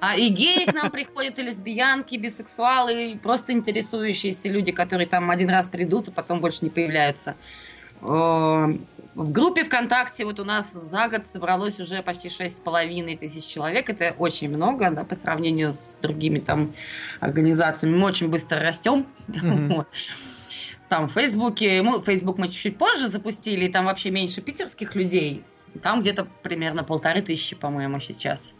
А 0.00 0.16
и 0.16 0.28
геи 0.28 0.64
к 0.64 0.72
нам 0.72 0.90
приходят, 0.90 1.38
и 1.38 1.42
лесбиянки, 1.42 2.14
и 2.14 2.18
бисексуалы, 2.18 3.12
и 3.12 3.18
просто 3.18 3.52
интересующиеся 3.52 4.48
люди, 4.48 4.72
которые 4.72 5.06
там 5.06 5.30
один 5.30 5.50
раз 5.50 5.68
придут, 5.68 6.08
и 6.08 6.10
потом 6.10 6.40
больше 6.40 6.64
не 6.64 6.70
появляются. 6.70 7.34
В 9.14 9.32
группе 9.32 9.64
ВКонтакте 9.64 10.24
вот 10.24 10.38
у 10.38 10.44
нас 10.44 10.72
за 10.72 11.08
год 11.08 11.26
собралось 11.26 11.80
уже 11.80 12.02
почти 12.02 12.30
шесть 12.30 12.58
с 12.58 12.60
половиной 12.60 13.16
тысяч 13.16 13.44
человек. 13.44 13.90
Это 13.90 14.14
очень 14.16 14.48
много, 14.48 14.90
да, 14.90 15.04
по 15.04 15.16
сравнению 15.16 15.74
с 15.74 15.98
другими 16.00 16.38
там 16.38 16.72
организациями. 17.18 17.96
Мы 17.96 18.06
очень 18.06 18.28
быстро 18.28 18.60
растем. 18.60 19.06
Mm-hmm. 19.28 19.84
Там 20.88 21.08
в 21.08 21.12
Фейсбуке, 21.12 21.82
ну, 21.82 22.00
Фейсбук 22.00 22.38
мы 22.38 22.48
чуть-чуть 22.48 22.76
позже 22.76 23.08
запустили, 23.08 23.66
и 23.66 23.68
там 23.68 23.84
вообще 23.84 24.10
меньше 24.10 24.40
питерских 24.40 24.96
людей. 24.96 25.44
Там 25.84 26.00
где-то 26.00 26.26
примерно 26.42 26.82
полторы 26.82 27.22
тысячи, 27.22 27.54
по-моему, 27.54 28.00
сейчас. 28.00 28.54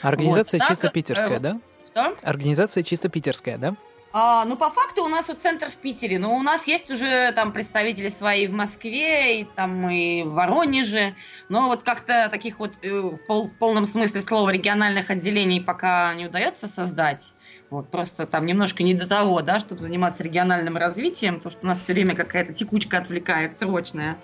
Организация 0.00 0.60
вот, 0.60 0.68
чисто 0.68 0.82
так, 0.82 0.92
питерская, 0.92 1.38
э, 1.38 1.40
да? 1.40 1.60
Что? 1.84 2.16
Организация 2.22 2.84
чисто 2.84 3.08
питерская, 3.08 3.58
да? 3.58 3.76
А, 4.14 4.44
ну, 4.44 4.56
по 4.56 4.70
факту 4.70 5.04
у 5.04 5.08
нас 5.08 5.28
вот 5.28 5.40
центр 5.40 5.70
в 5.70 5.76
Питере, 5.76 6.18
но 6.18 6.36
у 6.36 6.42
нас 6.42 6.66
есть 6.66 6.90
уже 6.90 7.32
там 7.32 7.52
представители 7.52 8.08
свои 8.10 8.46
в 8.46 8.52
Москве, 8.52 9.40
и 9.40 9.44
там 9.44 9.88
и 9.88 10.22
в 10.22 10.32
Воронеже, 10.32 11.14
но 11.48 11.68
вот 11.68 11.82
как-то 11.82 12.28
таких 12.30 12.58
вот 12.58 12.72
э, 12.82 12.90
в, 12.90 13.16
пол, 13.26 13.50
полном 13.58 13.86
смысле 13.86 14.20
слова 14.20 14.50
региональных 14.50 15.08
отделений 15.08 15.62
пока 15.62 16.12
не 16.14 16.26
удается 16.26 16.68
создать. 16.68 17.32
Вот, 17.70 17.88
просто 17.88 18.26
там 18.26 18.44
немножко 18.44 18.82
не 18.82 18.92
до 18.92 19.06
того, 19.06 19.40
да, 19.40 19.58
чтобы 19.58 19.80
заниматься 19.80 20.22
региональным 20.22 20.76
развитием, 20.76 21.36
потому 21.36 21.52
что 21.52 21.64
у 21.64 21.68
нас 21.68 21.80
все 21.80 21.94
время 21.94 22.14
какая-то 22.14 22.52
текучка 22.52 22.98
отвлекает 22.98 23.58
срочная. 23.58 24.18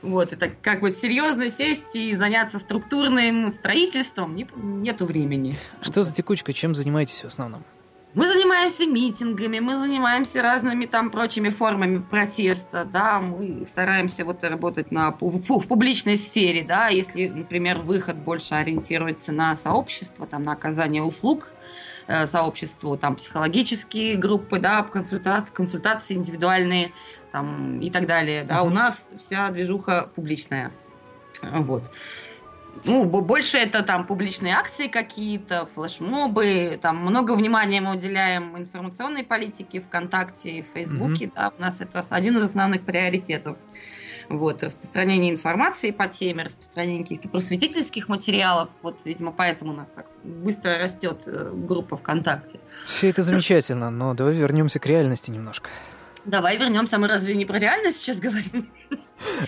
Вот, 0.00 0.32
это 0.32 0.48
как 0.48 0.80
бы 0.80 0.90
серьезно 0.92 1.50
сесть 1.50 1.94
и 1.94 2.16
заняться 2.16 2.58
структурным 2.58 3.52
строительством 3.52 4.34
не, 4.34 4.48
нету 4.54 5.04
времени. 5.04 5.56
Что 5.82 6.02
за 6.02 6.14
текучка? 6.14 6.54
Чем 6.54 6.74
занимаетесь 6.74 7.20
в 7.20 7.26
основном? 7.26 7.64
Мы 8.16 8.32
занимаемся 8.32 8.86
митингами, 8.86 9.58
мы 9.58 9.76
занимаемся 9.76 10.40
разными 10.40 10.86
там 10.86 11.10
прочими 11.10 11.50
формами 11.50 11.98
протеста, 11.98 12.86
да, 12.90 13.20
мы 13.20 13.66
стараемся 13.66 14.24
вот 14.24 14.42
работать 14.42 14.90
на, 14.90 15.10
в, 15.10 15.20
в 15.20 15.68
публичной 15.68 16.16
сфере, 16.16 16.64
да, 16.66 16.88
если, 16.88 17.28
например, 17.28 17.80
выход 17.80 18.16
больше 18.16 18.54
ориентируется 18.54 19.32
на 19.32 19.54
сообщество, 19.54 20.26
там, 20.26 20.44
на 20.44 20.52
оказание 20.52 21.02
услуг 21.02 21.48
э, 22.06 22.26
сообществу, 22.26 22.96
там, 22.96 23.16
психологические 23.16 24.16
группы, 24.16 24.60
да, 24.60 24.82
консультации, 24.82 25.52
консультации 25.52 26.14
индивидуальные, 26.14 26.92
там, 27.32 27.80
и 27.80 27.90
так 27.90 28.06
далее, 28.06 28.44
да, 28.44 28.60
mm-hmm. 28.60 28.66
у 28.66 28.70
нас 28.70 29.10
вся 29.18 29.50
движуха 29.50 30.08
публичная, 30.14 30.72
вот 31.42 31.82
ну, 32.84 33.04
больше 33.04 33.58
это 33.58 33.82
там 33.82 34.06
публичные 34.06 34.54
акции 34.54 34.88
какие-то, 34.88 35.68
флешмобы, 35.74 36.78
там 36.80 36.98
много 36.98 37.34
внимания 37.34 37.80
мы 37.80 37.96
уделяем 37.96 38.56
информационной 38.56 39.24
политике 39.24 39.80
ВКонтакте 39.80 40.58
и 40.58 40.62
в 40.62 40.66
Фейсбуке, 40.74 41.26
mm-hmm. 41.26 41.32
да, 41.34 41.52
у 41.56 41.60
нас 41.60 41.80
это 41.80 42.04
один 42.10 42.36
из 42.36 42.42
основных 42.42 42.84
приоритетов. 42.84 43.56
Вот, 44.28 44.62
распространение 44.64 45.32
информации 45.32 45.92
по 45.92 46.08
теме, 46.08 46.44
распространение 46.44 47.04
каких-то 47.04 47.28
просветительских 47.28 48.08
материалов. 48.08 48.70
Вот, 48.82 48.98
видимо, 49.04 49.30
поэтому 49.30 49.72
у 49.72 49.76
нас 49.76 49.92
так 49.92 50.06
быстро 50.24 50.78
растет 50.78 51.22
э, 51.26 51.52
группа 51.54 51.96
ВКонтакте. 51.96 52.58
Все 52.88 53.08
это 53.08 53.22
замечательно, 53.22 53.90
но 53.90 54.14
давай 54.14 54.34
вернемся 54.34 54.80
к 54.80 54.86
реальности 54.86 55.30
немножко. 55.30 55.70
Давай 56.26 56.58
вернемся, 56.58 56.98
мы 56.98 57.06
разве 57.06 57.34
не 57.34 57.44
про 57.44 57.58
реальность 57.58 57.98
сейчас 57.98 58.18
говорим? 58.18 58.68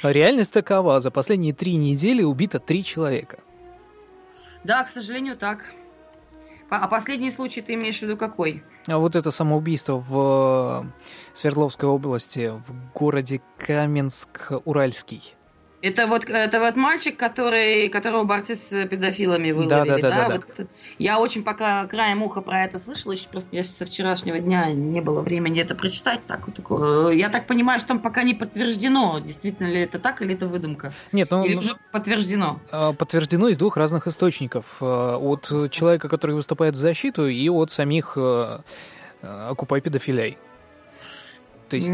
Реальность 0.02 0.52
такова. 0.52 1.00
За 1.00 1.11
последние 1.11 1.52
три 1.52 1.75
недели 1.75 2.23
убито 2.23 2.61
три 2.61 2.85
человека. 2.85 3.40
Да, 4.62 4.85
к 4.85 4.90
сожалению, 4.90 5.37
так. 5.37 5.64
А 6.70 6.87
последний 6.87 7.32
случай 7.32 7.62
ты 7.62 7.75
имеешь 7.75 7.99
в 7.99 8.02
виду 8.02 8.16
какой? 8.16 8.62
А 8.87 8.99
вот 8.99 9.16
это 9.16 9.30
самоубийство 9.30 9.97
в 9.97 10.87
Свердловской 11.32 11.88
области, 11.88 12.50
в 12.50 12.92
городе 12.94 13.40
Каменск-Уральский. 13.58 15.35
Это 15.80 16.08
вот, 16.08 16.25
это 16.28 16.58
вот 16.58 16.75
мальчик, 16.75 17.16
который, 17.16 17.88
которого 17.88 18.25
борцы 18.25 18.56
с 18.56 18.87
педофилами 18.87 19.52
выловили, 19.52 19.68
да? 19.68 19.85
да, 19.85 19.97
да, 19.97 20.11
да, 20.11 20.28
да. 20.28 20.35
Вот, 20.35 20.68
я 20.99 21.20
очень 21.20 21.44
пока 21.44 21.87
краем 21.87 22.23
уха 22.23 22.40
про 22.40 22.64
это 22.64 22.80
слышала, 22.80 23.12
еще 23.12 23.28
просто 23.28 23.49
я 23.52 23.62
со 23.62 23.87
вчерашнего 23.87 24.40
дня 24.40 24.73
не 24.73 25.00
было 25.00 25.23
времени 25.23 25.61
это 25.61 25.76
прочитать. 25.76 26.20
Так, 26.26 26.47
вот 26.47 26.56
такое. 26.56 27.12
Я 27.12 27.28
так 27.28 27.47
понимаю, 27.47 27.78
что 27.78 27.88
там 27.88 28.00
пока 28.00 28.25
не 28.25 28.35
подтверждено, 28.35 29.20
действительно 29.20 29.68
ли 29.68 29.82
это 29.82 30.00
так 30.00 30.20
или 30.20 30.35
это 30.35 30.49
выдумка. 30.49 30.92
Нет, 31.12 31.30
ну... 31.30 31.44
Или 31.44 31.54
уже 31.54 31.76
подтверждено? 31.92 32.61
А, 32.73 32.92
подтверждено 32.92 33.49
из 33.49 33.58
двух 33.58 33.76
разных 33.76 34.08
источников. 34.08 34.64
А, 34.80 35.16
от 35.16 35.70
человека, 35.70 36.08
который 36.08 36.35
выступает 36.35 36.75
в 36.75 36.78
защиту, 36.78 37.28
и 37.28 37.49
от 37.49 37.70
самих 37.70 38.14
а, 38.16 38.62
окупай 39.23 39.80
педофилей. 39.80 40.38
То 41.68 41.76
есть... 41.76 41.92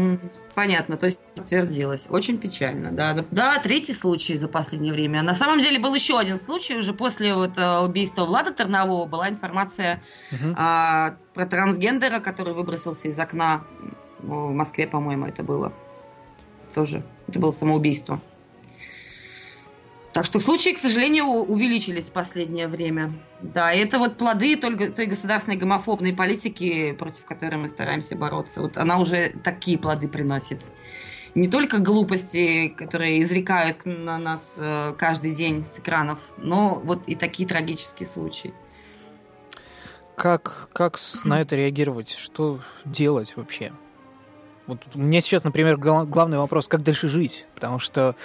Понятно, 0.53 0.95
то 0.95 1.07
есть 1.07 1.19
подтвердилось. 1.35 2.07
Очень 2.09 2.37
печально. 2.37 2.91
Да, 2.91 3.25
да, 3.31 3.59
третий 3.59 3.93
случай 3.93 4.37
за 4.37 4.47
последнее 4.47 4.93
время. 4.93 5.21
На 5.21 5.35
самом 5.35 5.59
деле 5.59 5.79
был 5.79 5.93
еще 5.93 6.17
один 6.17 6.37
случай. 6.37 6.75
Уже 6.75 6.93
после 6.93 7.33
вот 7.35 7.57
э, 7.57 7.79
убийства 7.79 8.23
Влада 8.23 8.53
Тернового 8.53 9.05
была 9.05 9.27
информация 9.27 10.01
угу. 10.31 10.53
а, 10.55 11.17
про 11.33 11.45
трансгендера, 11.45 12.21
который 12.21 12.53
выбросился 12.53 13.09
из 13.09 13.19
окна 13.19 13.65
в 14.19 14.51
Москве, 14.51 14.87
по-моему, 14.87 15.25
это 15.25 15.43
было. 15.43 15.73
Тоже. 16.73 17.03
Это 17.27 17.39
было 17.39 17.51
самоубийство. 17.51 18.21
Так 20.13 20.25
что 20.25 20.39
случаи, 20.39 20.69
к 20.69 20.77
сожалению, 20.77 21.25
увеличились 21.25 22.05
в 22.05 22.11
последнее 22.11 22.69
время. 22.69 23.11
Да, 23.41 23.71
и 23.71 23.79
это 23.79 23.99
вот 23.99 24.17
плоды 24.17 24.55
той, 24.55 24.91
той 24.91 25.05
государственной 25.05 25.57
гомофобной 25.57 26.13
политики, 26.13 26.93
против 26.93 27.25
которой 27.25 27.57
мы 27.57 27.69
стараемся 27.69 28.15
бороться. 28.15 28.61
Вот 28.61 28.77
она 28.77 28.97
уже 28.97 29.33
такие 29.43 29.77
плоды 29.77 30.07
приносит. 30.07 30.61
Не 31.35 31.49
только 31.49 31.79
глупости, 31.79 32.69
которые 32.69 33.21
изрекают 33.21 33.85
на 33.85 34.17
нас 34.17 34.53
э, 34.57 34.93
каждый 34.97 35.35
день 35.35 35.65
с 35.65 35.79
экранов, 35.79 36.19
но 36.37 36.81
вот 36.83 37.03
и 37.07 37.15
такие 37.15 37.47
трагические 37.47 38.07
случаи. 38.07 38.53
Как, 40.15 40.69
как 40.71 40.97
на 41.25 41.41
это 41.41 41.57
реагировать? 41.57 42.11
Что 42.11 42.61
делать 42.85 43.35
вообще? 43.35 43.73
Вот 44.65 44.79
у 44.95 44.99
меня 44.99 45.19
сейчас, 45.19 45.43
например, 45.43 45.77
главный 45.77 46.37
вопрос, 46.37 46.67
как 46.67 46.83
дальше 46.83 47.09
жить? 47.09 47.45
Потому 47.53 47.79
что 47.79 48.15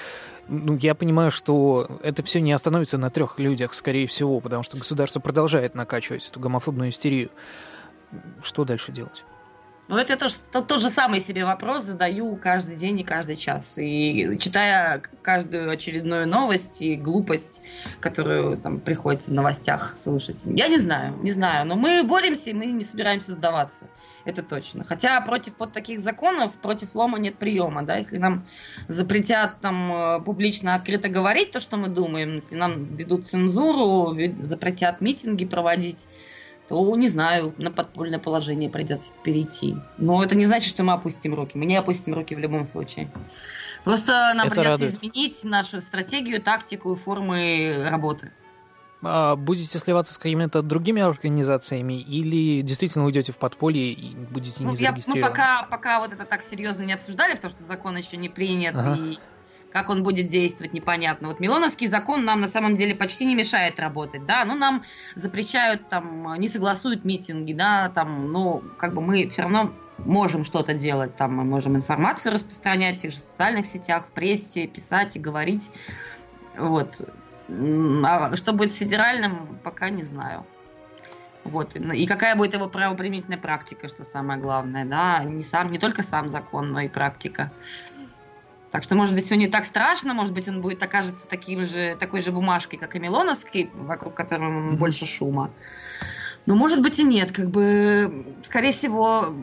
ну, 0.50 0.76
я 0.76 0.94
понимаю, 0.94 1.30
что 1.30 2.00
это 2.02 2.22
все 2.24 2.40
не 2.40 2.52
остановится 2.52 2.98
на 2.98 3.08
трех 3.08 3.38
людях, 3.38 3.72
скорее 3.72 4.06
всего, 4.08 4.40
потому 4.40 4.64
что 4.64 4.76
государство 4.76 5.20
продолжает 5.20 5.76
накачивать 5.76 6.28
эту 6.28 6.40
гомофобную 6.40 6.90
истерию. 6.90 7.30
Что 8.42 8.64
дальше 8.64 8.90
делать? 8.90 9.24
Ну, 9.90 9.96
это 9.96 10.16
тоже, 10.16 10.36
тот, 10.52 10.68
тот 10.68 10.80
же 10.80 10.88
самый 10.88 11.20
себе 11.20 11.44
вопрос 11.44 11.82
задаю 11.82 12.36
каждый 12.36 12.76
день 12.76 13.00
и 13.00 13.02
каждый 13.02 13.34
час. 13.34 13.76
И 13.76 14.38
читая 14.38 15.02
каждую 15.20 15.68
очередную 15.68 16.28
новость 16.28 16.80
и 16.80 16.94
глупость, 16.94 17.60
которую 17.98 18.56
там 18.56 18.78
приходится 18.78 19.32
в 19.32 19.34
новостях 19.34 19.96
слышать. 19.98 20.38
Я 20.44 20.68
не 20.68 20.78
знаю, 20.78 21.18
не 21.22 21.32
знаю. 21.32 21.66
Но 21.66 21.74
мы 21.74 22.04
боремся, 22.04 22.50
и 22.50 22.52
мы 22.52 22.66
не 22.66 22.84
собираемся 22.84 23.32
сдаваться. 23.32 23.86
Это 24.24 24.44
точно. 24.44 24.84
Хотя 24.84 25.20
против 25.22 25.54
вот 25.58 25.72
таких 25.72 26.00
законов, 26.00 26.52
против 26.52 26.94
лома 26.94 27.18
нет 27.18 27.36
приема. 27.38 27.82
Да? 27.82 27.96
Если 27.96 28.18
нам 28.18 28.46
запретят 28.86 29.60
там 29.60 29.92
э, 29.92 30.20
публично 30.20 30.76
открыто 30.76 31.08
говорить 31.08 31.50
то, 31.50 31.58
что 31.58 31.76
мы 31.76 31.88
думаем, 31.88 32.36
если 32.36 32.54
нам 32.54 32.94
ведут 32.94 33.26
цензуру, 33.26 34.16
запретят 34.44 35.00
митинги 35.00 35.46
проводить, 35.46 36.06
то, 36.70 36.96
не 36.96 37.08
знаю, 37.08 37.52
на 37.58 37.72
подпольное 37.72 38.20
положение 38.20 38.70
придется 38.70 39.10
перейти. 39.24 39.76
Но 39.98 40.22
это 40.22 40.36
не 40.36 40.46
значит, 40.46 40.68
что 40.68 40.84
мы 40.84 40.92
опустим 40.92 41.34
руки. 41.34 41.58
Мы 41.58 41.66
не 41.66 41.74
опустим 41.74 42.14
руки 42.14 42.32
в 42.36 42.38
любом 42.38 42.64
случае. 42.64 43.10
Просто 43.82 44.12
нам 44.36 44.46
это 44.46 44.54
придется 44.54 44.70
радует. 44.70 44.94
изменить 44.94 45.42
нашу 45.42 45.80
стратегию, 45.80 46.40
тактику 46.40 46.92
и 46.92 46.96
формы 46.96 47.88
работы. 47.90 48.30
А 49.02 49.34
будете 49.34 49.80
сливаться 49.80 50.14
с 50.14 50.18
какими-то 50.18 50.62
другими 50.62 51.02
организациями 51.02 51.94
или 51.94 52.62
действительно 52.62 53.04
уйдете 53.04 53.32
в 53.32 53.36
подполье 53.36 53.92
и 53.92 54.14
будете 54.14 54.62
ну, 54.62 54.70
не 54.70 54.76
зарегистрированы? 54.76 55.22
мы 55.22 55.28
пока, 55.28 55.62
пока 55.64 55.98
вот 55.98 56.12
это 56.12 56.24
так 56.24 56.44
серьезно 56.44 56.82
не 56.82 56.92
обсуждали, 56.92 57.34
потому 57.34 57.52
что 57.52 57.64
закон 57.64 57.96
еще 57.96 58.16
не 58.16 58.28
принят, 58.28 58.76
ага. 58.76 58.96
и 58.96 59.18
как 59.72 59.88
он 59.90 60.02
будет 60.02 60.28
действовать, 60.28 60.72
непонятно. 60.72 61.28
Вот 61.28 61.40
Милоновский 61.40 61.86
закон 61.86 62.24
нам 62.24 62.40
на 62.40 62.48
самом 62.48 62.76
деле 62.76 62.94
почти 62.94 63.24
не 63.24 63.34
мешает 63.34 63.78
работать, 63.80 64.26
да, 64.26 64.44
ну 64.44 64.54
нам 64.54 64.82
запрещают 65.14 65.88
там, 65.88 66.34
не 66.38 66.48
согласуют 66.48 67.04
митинги, 67.04 67.52
да, 67.52 67.88
там, 67.88 68.32
ну, 68.32 68.62
как 68.78 68.94
бы 68.94 69.00
мы 69.00 69.28
все 69.28 69.42
равно 69.42 69.72
можем 69.98 70.44
что-то 70.44 70.74
делать, 70.74 71.16
там 71.16 71.36
мы 71.36 71.44
можем 71.44 71.76
информацию 71.76 72.32
распространять 72.32 72.98
в 72.98 73.02
тех 73.02 73.12
же 73.12 73.18
социальных 73.18 73.66
сетях, 73.66 74.06
в 74.06 74.12
прессе, 74.12 74.66
писать 74.66 75.16
и 75.16 75.20
говорить, 75.20 75.70
вот. 76.56 77.00
А 78.04 78.36
что 78.36 78.52
будет 78.52 78.72
с 78.72 78.76
федеральным, 78.76 79.58
пока 79.64 79.90
не 79.90 80.04
знаю. 80.04 80.46
Вот. 81.44 81.74
И 81.74 82.06
какая 82.06 82.36
будет 82.36 82.54
его 82.54 82.68
правоприменительная 82.68 83.38
практика, 83.38 83.88
что 83.88 84.04
самое 84.04 84.38
главное, 84.38 84.84
да, 84.84 85.24
не, 85.24 85.42
сам, 85.42 85.72
не 85.72 85.78
только 85.78 86.02
сам 86.02 86.30
закон, 86.30 86.70
но 86.70 86.80
и 86.80 86.88
практика. 86.88 87.50
Так 88.70 88.84
что, 88.84 88.94
может 88.94 89.14
быть, 89.14 89.24
все 89.24 89.36
не 89.36 89.48
так 89.48 89.64
страшно, 89.64 90.14
может 90.14 90.32
быть, 90.32 90.46
он 90.48 90.60
будет 90.60 90.82
окажется 90.82 91.26
таким 91.26 91.66
же, 91.66 91.96
такой 91.98 92.20
же 92.20 92.30
бумажкой, 92.30 92.78
как 92.78 92.94
и 92.94 93.00
Милоновский, 93.00 93.70
вокруг 93.74 94.14
которого 94.14 94.72
больше 94.76 95.06
шума. 95.06 95.50
Но, 96.46 96.54
может 96.54 96.80
быть, 96.80 96.98
и 96.98 97.02
нет. 97.02 97.32
Как 97.32 97.50
бы, 97.50 98.24
скорее 98.44 98.72
всего, 98.72 99.34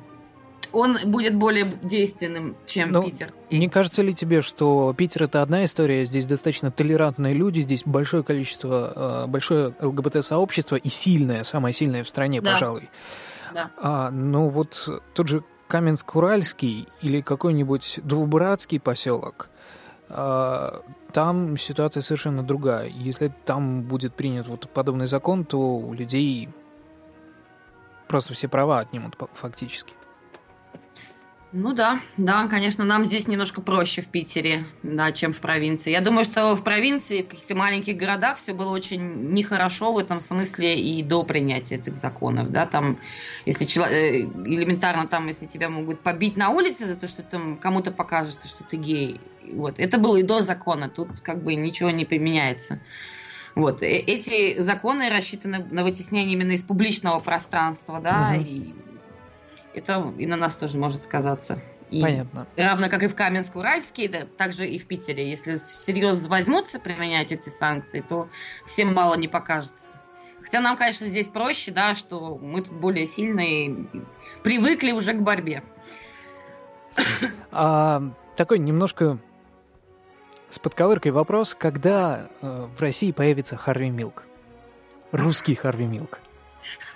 он 0.71 0.97
будет 1.05 1.35
более 1.35 1.65
действенным, 1.81 2.55
чем 2.65 2.91
ну, 2.91 3.03
Питер. 3.03 3.33
Не 3.51 3.67
кажется 3.67 4.01
ли 4.01 4.13
тебе, 4.13 4.41
что 4.41 4.93
Питер 4.97 5.23
это 5.23 5.41
одна 5.41 5.65
история, 5.65 6.05
здесь 6.05 6.25
достаточно 6.25 6.71
толерантные 6.71 7.33
люди, 7.33 7.59
здесь 7.59 7.83
большое 7.85 8.23
количество, 8.23 9.25
э, 9.25 9.27
большое 9.27 9.73
ЛГБТ-сообщество 9.79 10.77
и 10.77 10.89
сильное, 10.89 11.43
самое 11.43 11.73
сильное 11.73 12.03
в 12.03 12.09
стране, 12.09 12.41
да. 12.41 12.53
пожалуй. 12.53 12.89
Да. 13.53 13.71
А, 13.77 14.11
ну 14.11 14.49
вот 14.49 14.87
тот 15.13 15.27
же 15.27 15.43
Каменск-Уральский 15.67 16.87
или 17.01 17.21
какой-нибудь 17.21 17.99
Двубратский 18.03 18.79
поселок, 18.79 19.49
а, 20.09 20.81
там 21.11 21.57
ситуация 21.57 22.01
совершенно 22.01 22.43
другая. 22.43 22.87
Если 22.87 23.33
там 23.45 23.81
будет 23.83 24.13
принят 24.13 24.47
вот 24.47 24.69
подобный 24.69 25.05
закон, 25.05 25.45
то 25.45 25.59
у 25.59 25.93
людей 25.93 26.49
просто 28.07 28.33
все 28.33 28.47
права 28.47 28.79
отнимут 28.79 29.17
фактически. 29.33 29.93
Ну 31.53 31.73
да, 31.73 32.01
да, 32.17 32.45
конечно, 32.47 32.83
нам 32.83 33.05
здесь 33.05 33.25
немножко 33.25 33.61
проще 33.61 34.01
в 34.01 34.07
Питере, 34.07 34.65
да, 34.83 35.13
чем 35.13 35.31
в 35.31 35.37
провинции. 35.37 35.91
Я 35.91 36.01
думаю, 36.01 36.25
что 36.25 36.55
в 36.55 36.63
провинции, 36.63 37.21
в 37.21 37.29
каких-то 37.29 37.55
маленьких 37.55 37.95
городах 37.95 38.37
все 38.43 38.53
было 38.53 38.69
очень 38.69 39.31
нехорошо 39.31 39.93
в 39.93 39.97
этом 39.97 40.19
смысле 40.19 40.77
и 40.77 41.01
до 41.03 41.23
принятия 41.23 41.75
этих 41.75 41.95
законов, 41.95 42.51
да, 42.51 42.65
там, 42.65 42.99
если 43.45 43.63
человек, 43.63 43.95
э, 43.95 44.19
элементарно 44.45 45.07
там, 45.07 45.27
если 45.27 45.45
тебя 45.45 45.69
могут 45.69 46.01
побить 46.01 46.35
на 46.35 46.49
улице 46.49 46.85
за 46.85 46.97
то, 46.97 47.07
что 47.07 47.23
там 47.23 47.57
кому-то 47.57 47.91
покажется, 47.91 48.49
что 48.49 48.65
ты 48.65 48.75
гей, 48.75 49.21
вот, 49.49 49.75
это 49.79 49.97
было 49.97 50.17
и 50.17 50.23
до 50.23 50.41
закона, 50.41 50.89
тут 50.89 51.21
как 51.21 51.43
бы 51.43 51.55
ничего 51.55 51.91
не 51.91 52.03
поменяется. 52.03 52.81
Вот, 53.55 53.81
э, 53.81 53.87
эти 53.87 54.59
законы 54.61 55.09
рассчитаны 55.09 55.65
на 55.71 55.85
вытеснение 55.85 56.33
именно 56.33 56.51
из 56.51 56.61
публичного 56.61 57.19
пространства, 57.19 58.01
да, 58.01 58.33
угу. 58.35 58.45
и 58.45 58.73
это 59.73 60.13
и 60.17 60.25
на 60.25 60.37
нас 60.37 60.55
тоже 60.55 60.77
может 60.77 61.03
сказаться. 61.03 61.59
И 61.89 62.01
Понятно. 62.01 62.47
Равно 62.57 62.89
как 62.89 63.03
и 63.03 63.07
в 63.07 63.15
Каменск-Уральске, 63.15 64.09
да, 64.09 64.25
также 64.37 64.67
и 64.67 64.77
в 64.77 64.87
Питере. 64.87 65.29
Если 65.29 65.55
всерьез 65.55 66.27
возьмутся 66.27 66.79
применять 66.79 67.31
эти 67.31 67.49
санкции, 67.49 68.01
то 68.01 68.27
всем 68.65 68.93
мало 68.93 69.15
не 69.15 69.27
покажется. 69.29 69.93
Хотя 70.41 70.59
нам, 70.59 70.77
конечно, 70.77 71.07
здесь 71.07 71.27
проще, 71.27 71.71
да, 71.71 71.95
что 71.95 72.37
мы 72.37 72.61
тут 72.61 72.73
более 72.73 73.07
сильные, 73.07 73.87
привыкли 74.43 74.91
уже 74.91 75.13
к 75.13 75.21
борьбе. 75.21 75.63
А, 77.51 78.01
такой 78.35 78.59
немножко 78.59 79.19
с 80.49 80.59
подковыркой 80.59 81.11
вопрос, 81.11 81.55
когда 81.57 82.29
э, 82.41 82.67
в 82.77 82.81
России 82.81 83.11
появится 83.11 83.57
Харви 83.57 83.89
Милк? 83.89 84.23
Русский 85.11 85.55
Харви 85.55 85.85
Милк. 85.85 86.19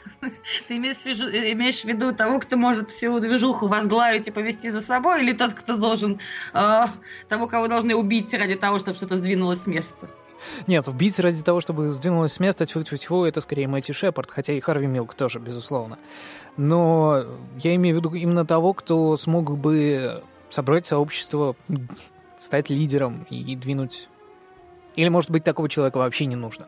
Ты 0.67 0.77
имеешь 0.77 0.97
в, 0.97 1.05
виду, 1.05 1.27
имеешь 1.29 1.81
в 1.81 1.85
виду 1.85 2.13
того, 2.13 2.39
кто 2.39 2.57
может 2.57 2.91
всю 2.91 3.19
движуху 3.19 3.67
возглавить 3.67 4.27
и 4.27 4.31
повести 4.31 4.69
за 4.69 4.81
собой, 4.81 5.23
или 5.23 5.33
тот, 5.33 5.53
кто 5.53 5.77
должен, 5.77 6.19
э, 6.53 6.83
того, 7.27 7.47
кого 7.47 7.67
должны 7.67 7.95
убить 7.95 8.33
ради 8.33 8.55
того, 8.55 8.79
чтобы 8.79 8.97
что-то 8.97 9.17
сдвинулось 9.17 9.63
с 9.63 9.67
места? 9.67 10.09
Нет, 10.67 10.87
убить 10.87 11.19
ради 11.19 11.43
того, 11.43 11.61
чтобы 11.61 11.91
сдвинулось 11.91 12.33
с 12.33 12.39
места, 12.39 12.65
тьфу 12.65 12.79
-тьфу 12.79 12.95
-тьфу, 12.95 13.27
это 13.27 13.41
скорее 13.41 13.67
Мэтти 13.67 13.91
Шепард, 13.91 14.31
хотя 14.31 14.53
и 14.53 14.59
Харви 14.59 14.87
Милк 14.87 15.13
тоже, 15.13 15.39
безусловно. 15.39 15.97
Но 16.57 17.23
я 17.63 17.75
имею 17.75 17.95
в 17.95 17.99
виду 17.99 18.15
именно 18.15 18.45
того, 18.45 18.73
кто 18.73 19.15
смог 19.17 19.57
бы 19.57 20.23
собрать 20.49 20.85
сообщество, 20.85 21.55
стать 22.39 22.69
лидером 22.69 23.25
и 23.29 23.55
двинуть... 23.55 24.09
Или, 24.95 25.09
может 25.09 25.31
быть, 25.31 25.43
такого 25.43 25.69
человека 25.69 25.97
вообще 25.97 26.25
не 26.25 26.35
нужно? 26.35 26.67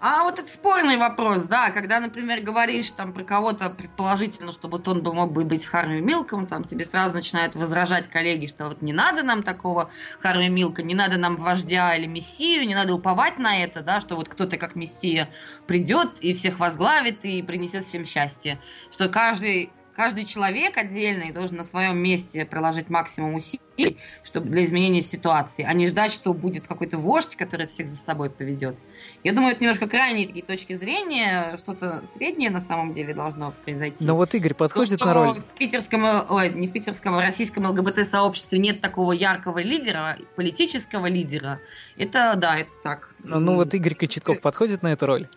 А 0.00 0.24
вот 0.24 0.38
это 0.38 0.50
спорный 0.50 0.98
вопрос, 0.98 1.44
да, 1.44 1.70
когда, 1.70 1.98
например, 1.98 2.42
говоришь 2.42 2.90
там 2.90 3.12
про 3.12 3.24
кого-то 3.24 3.70
предположительно, 3.70 4.52
что 4.52 4.68
вот 4.68 4.86
он 4.86 5.02
бы 5.02 5.14
мог 5.14 5.32
бы 5.32 5.44
быть 5.44 5.64
Харви 5.64 6.00
Милком, 6.00 6.46
там 6.46 6.64
тебе 6.64 6.84
сразу 6.84 7.14
начинают 7.14 7.54
возражать 7.54 8.10
коллеги, 8.10 8.46
что 8.46 8.68
вот 8.68 8.82
не 8.82 8.92
надо 8.92 9.22
нам 9.22 9.42
такого 9.42 9.90
Харви 10.20 10.48
Милка, 10.48 10.82
не 10.82 10.94
надо 10.94 11.16
нам 11.16 11.36
вождя 11.36 11.94
или 11.94 12.06
мессию, 12.06 12.66
не 12.66 12.74
надо 12.74 12.94
уповать 12.94 13.38
на 13.38 13.62
это, 13.62 13.80
да, 13.80 14.00
что 14.00 14.16
вот 14.16 14.28
кто-то 14.28 14.58
как 14.58 14.76
мессия 14.76 15.30
придет 15.66 16.18
и 16.20 16.34
всех 16.34 16.58
возглавит 16.58 17.24
и 17.24 17.42
принесет 17.42 17.84
всем 17.84 18.04
счастье, 18.04 18.60
что 18.90 19.08
каждый 19.08 19.72
каждый 19.96 20.24
человек 20.24 20.76
отдельный 20.76 21.32
должен 21.32 21.56
на 21.56 21.64
своем 21.64 21.98
месте 21.98 22.44
приложить 22.44 22.90
максимум 22.90 23.34
усилий 23.34 23.60
чтобы 24.22 24.48
для 24.50 24.64
изменения 24.64 25.02
ситуации, 25.02 25.64
а 25.64 25.72
не 25.72 25.88
ждать, 25.88 26.12
что 26.12 26.32
будет 26.32 26.66
какой-то 26.66 26.98
вождь, 26.98 27.36
который 27.36 27.66
всех 27.66 27.88
за 27.88 27.96
собой 27.96 28.30
поведет. 28.30 28.76
Я 29.22 29.32
думаю, 29.32 29.52
это 29.52 29.62
немножко 29.62 29.88
крайние 29.88 30.26
такие 30.26 30.44
точки 30.44 30.74
зрения, 30.74 31.58
что-то 31.62 32.04
среднее 32.14 32.50
на 32.50 32.60
самом 32.60 32.94
деле 32.94 33.14
должно 33.14 33.52
произойти. 33.64 34.04
Но 34.04 34.16
вот 34.16 34.34
Игорь 34.34 34.54
подходит 34.54 35.00
То, 35.00 35.06
на 35.06 35.14
роль. 35.14 35.40
В 35.40 35.58
питерском, 35.58 36.04
ой, 36.28 36.50
не 36.50 36.68
в 36.68 36.72
питерском, 36.72 37.14
а 37.14 37.18
в 37.18 37.20
российском 37.20 37.66
ЛГБТ-сообществе 37.66 38.58
нет 38.58 38.80
такого 38.80 39.12
яркого 39.12 39.58
лидера, 39.58 40.18
политического 40.36 41.06
лидера. 41.06 41.60
Это, 41.96 42.34
да, 42.36 42.56
это 42.56 42.70
так. 42.82 43.10
Ну, 43.22 43.40
ну 43.40 43.54
вот 43.56 43.74
Игорь 43.74 43.94
Кочетков 43.94 44.40
подходит 44.40 44.82
на 44.82 44.92
эту 44.92 45.06
роль? 45.06 45.28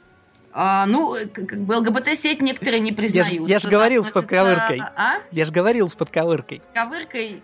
А, 0.60 0.88
ну, 0.88 1.16
как 1.32 1.60
бы 1.60 1.76
ЛГБТ-сеть 1.76 2.42
некоторые 2.42 2.80
не 2.80 2.92
признают. 2.92 3.48
Я 3.48 3.60
же 3.60 3.70
говорил 3.70 4.04
с 4.04 4.10
подковыркой. 4.10 4.82
А? 4.96 5.18
Я 5.30 5.46
же 5.46 5.52
говорил 5.52 5.88
с 5.88 5.94
подковыркой. 5.94 6.64
Подковыркой. 6.74 7.44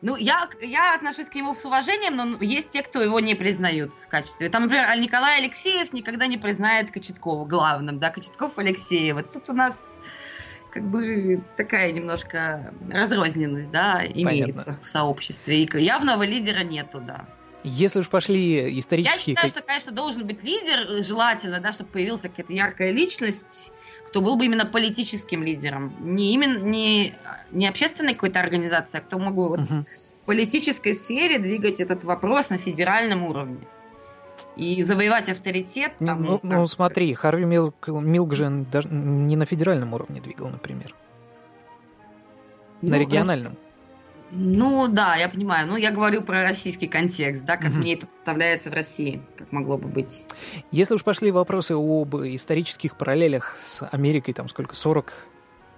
Ну, 0.00 0.16
я, 0.16 0.48
я 0.62 0.94
отношусь 0.94 1.28
к 1.28 1.34
нему 1.34 1.54
с 1.54 1.66
уважением, 1.66 2.16
но 2.16 2.42
есть 2.42 2.70
те, 2.70 2.82
кто 2.82 3.02
его 3.02 3.20
не 3.20 3.34
признают 3.34 3.92
в 3.98 4.08
качестве. 4.08 4.48
Там, 4.48 4.62
например, 4.62 4.86
Николай 4.98 5.38
Алексеев 5.40 5.92
никогда 5.92 6.26
не 6.28 6.38
признает 6.38 6.90
Кочеткова 6.92 7.44
главным, 7.44 7.98
да, 7.98 8.08
Кочетков 8.08 8.56
Алексеева. 8.56 9.22
Тут 9.22 9.50
у 9.50 9.52
нас 9.52 9.98
как 10.70 10.82
бы 10.82 11.42
такая 11.58 11.92
немножко 11.92 12.72
разрозненность, 12.90 13.70
да, 13.70 14.02
имеется 14.02 14.64
Понятно. 14.64 14.80
в 14.82 14.88
сообществе. 14.88 15.62
И 15.62 15.78
явного 15.78 16.22
лидера 16.22 16.60
нету, 16.60 17.02
да. 17.02 17.26
Если 17.66 17.98
уж 17.98 18.08
пошли 18.08 18.78
исторические... 18.78 19.34
Я 19.34 19.42
считаю, 19.42 19.48
что, 19.48 19.62
конечно, 19.62 19.90
должен 19.90 20.24
быть 20.24 20.44
лидер, 20.44 21.02
желательно, 21.02 21.58
да, 21.58 21.72
чтобы 21.72 21.90
появилась 21.90 22.20
какая-то 22.20 22.52
яркая 22.52 22.92
личность, 22.92 23.72
кто 24.06 24.20
был 24.20 24.36
бы 24.36 24.44
именно 24.44 24.64
политическим 24.64 25.42
лидером. 25.42 25.92
Не 25.98 26.32
именно 26.32 26.58
не, 26.58 27.14
не 27.50 27.66
общественной 27.66 28.14
какой-то 28.14 28.38
организации, 28.38 28.98
а 28.98 29.00
кто 29.00 29.18
мог 29.18 29.34
бы 29.34 29.48
вот 29.48 29.60
угу. 29.60 29.84
в 30.22 30.26
политической 30.26 30.94
сфере 30.94 31.40
двигать 31.40 31.80
этот 31.80 32.04
вопрос 32.04 32.50
на 32.50 32.58
федеральном 32.58 33.24
уровне. 33.24 33.58
И 34.54 34.84
завоевать 34.84 35.28
авторитет. 35.28 35.92
Там, 35.98 36.22
ну, 36.22 36.40
ну, 36.44 36.58
ну 36.58 36.66
смотри, 36.68 37.12
Харви 37.14 37.46
Милк, 37.46 37.88
Милкжен 37.88 38.64
даже 38.64 38.88
не 38.88 39.34
на 39.34 39.44
федеральном 39.44 39.92
уровне 39.92 40.20
двигал, 40.20 40.48
например. 40.50 40.94
Ну, 42.80 42.90
на 42.90 42.98
региональном. 42.98 43.56
Ну 44.30 44.88
да, 44.88 45.16
я 45.16 45.28
понимаю. 45.28 45.68
Ну, 45.68 45.76
я 45.76 45.90
говорю 45.90 46.22
про 46.22 46.42
российский 46.42 46.88
контекст, 46.88 47.44
да, 47.44 47.56
как 47.56 47.70
угу. 47.70 47.78
мне 47.78 47.94
это 47.94 48.06
представляется 48.06 48.70
в 48.70 48.74
России, 48.74 49.22
как 49.36 49.52
могло 49.52 49.78
бы 49.78 49.88
быть. 49.88 50.24
Если 50.70 50.94
уж 50.94 51.04
пошли 51.04 51.30
вопросы 51.30 51.74
об 51.74 52.16
исторических 52.16 52.96
параллелях 52.96 53.56
с 53.64 53.86
Америкой, 53.92 54.34
там 54.34 54.48
сколько, 54.48 54.74
40, 54.74 55.12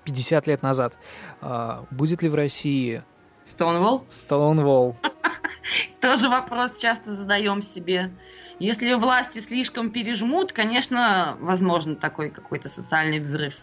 50 0.05 0.47
лет 0.47 0.63
назад, 0.63 0.97
а, 1.41 1.85
будет 1.91 2.23
ли 2.23 2.29
в 2.29 2.35
России... 2.35 3.03
Стоунволл? 3.45 4.05
Стоунволл. 4.09 4.97
Тоже 6.01 6.29
вопрос 6.29 6.73
часто 6.79 7.15
задаем 7.15 7.63
себе. 7.63 8.11
Если 8.59 8.93
власти 8.95 9.41
слишком 9.41 9.91
пережмут, 9.91 10.53
конечно, 10.53 11.37
возможно 11.41 11.95
такой 11.95 12.31
какой-то 12.31 12.69
социальный 12.69 13.21
взрыв. 13.21 13.55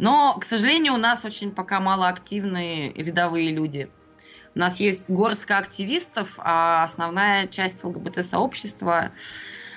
Но, 0.00 0.32
к 0.40 0.46
сожалению, 0.46 0.94
у 0.94 0.96
нас 0.96 1.26
очень 1.26 1.50
пока 1.52 1.78
малоактивные 1.78 2.90
рядовые 2.94 3.52
люди. 3.52 3.90
У 4.54 4.58
нас 4.58 4.80
есть 4.80 5.10
горстка 5.10 5.58
активистов, 5.58 6.36
а 6.38 6.84
основная 6.84 7.46
часть 7.46 7.84
ЛГБТ-сообщества 7.84 9.12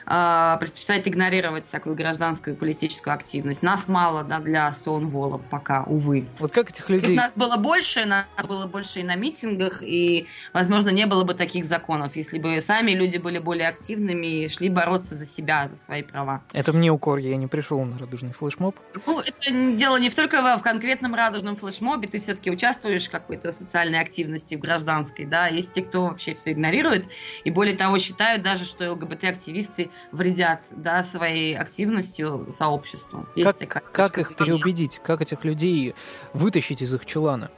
предпочитает 0.05 1.07
игнорировать 1.07 1.65
всякую 1.65 1.95
гражданскую 1.95 2.55
и 2.55 2.57
политическую 2.57 3.13
активность. 3.13 3.63
Нас 3.63 3.87
мало 3.87 4.23
да, 4.23 4.39
для 4.39 4.71
Стоунволла 4.73 5.37
пока, 5.37 5.83
увы. 5.83 6.25
Вот 6.39 6.51
как 6.51 6.69
этих 6.69 6.89
людей... 6.89 7.11
Если 7.11 7.17
нас 7.17 7.35
было 7.35 7.57
больше, 7.57 8.05
нас 8.05 8.25
было 8.47 8.65
больше 8.65 8.99
и 8.99 9.03
на 9.03 9.15
митингах, 9.15 9.81
и, 9.81 10.27
возможно, 10.53 10.89
не 10.89 11.05
было 11.05 11.23
бы 11.23 11.33
таких 11.33 11.65
законов, 11.65 12.15
если 12.15 12.39
бы 12.39 12.59
сами 12.61 12.91
люди 12.91 13.17
были 13.17 13.39
более 13.39 13.67
активными 13.67 14.43
и 14.43 14.49
шли 14.49 14.69
бороться 14.69 15.15
за 15.15 15.25
себя, 15.25 15.67
за 15.69 15.77
свои 15.77 16.03
права. 16.03 16.43
Это 16.53 16.73
мне 16.73 16.91
укор, 16.91 17.19
я 17.19 17.35
не 17.37 17.47
пришел 17.47 17.83
на 17.83 17.97
радужный 17.97 18.33
флешмоб. 18.33 18.75
Ну, 19.05 19.19
это 19.19 19.51
дело 19.51 19.97
не 19.97 20.09
только 20.09 20.57
в 20.57 20.61
конкретном 20.61 21.15
радужном 21.15 21.55
флешмобе, 21.55 22.07
ты 22.07 22.19
все-таки 22.19 22.51
участвуешь 22.51 23.07
в 23.07 23.11
какой-то 23.11 23.51
социальной 23.51 23.99
активности, 23.99 24.55
в 24.55 24.59
гражданской, 24.59 25.25
да, 25.25 25.47
есть 25.47 25.71
те, 25.71 25.81
кто 25.81 26.07
вообще 26.07 26.33
все 26.33 26.51
игнорирует, 26.51 27.05
и 27.43 27.51
более 27.51 27.75
того 27.75 27.99
считают 27.99 28.41
даже, 28.43 28.65
что 28.65 28.91
ЛГБТ-активисты 28.91 29.89
вредят 30.11 30.61
да, 30.71 31.03
своей 31.03 31.57
активностью 31.57 32.47
сообществу. 32.51 33.25
Есть 33.35 33.57
как 33.67 33.91
как 33.91 34.17
их 34.17 34.35
переубедить? 34.35 34.99
Как 34.99 35.21
этих 35.21 35.43
людей 35.43 35.95
вытащить 36.33 36.81
из 36.81 36.93
их 36.93 37.05
чулана? 37.05 37.51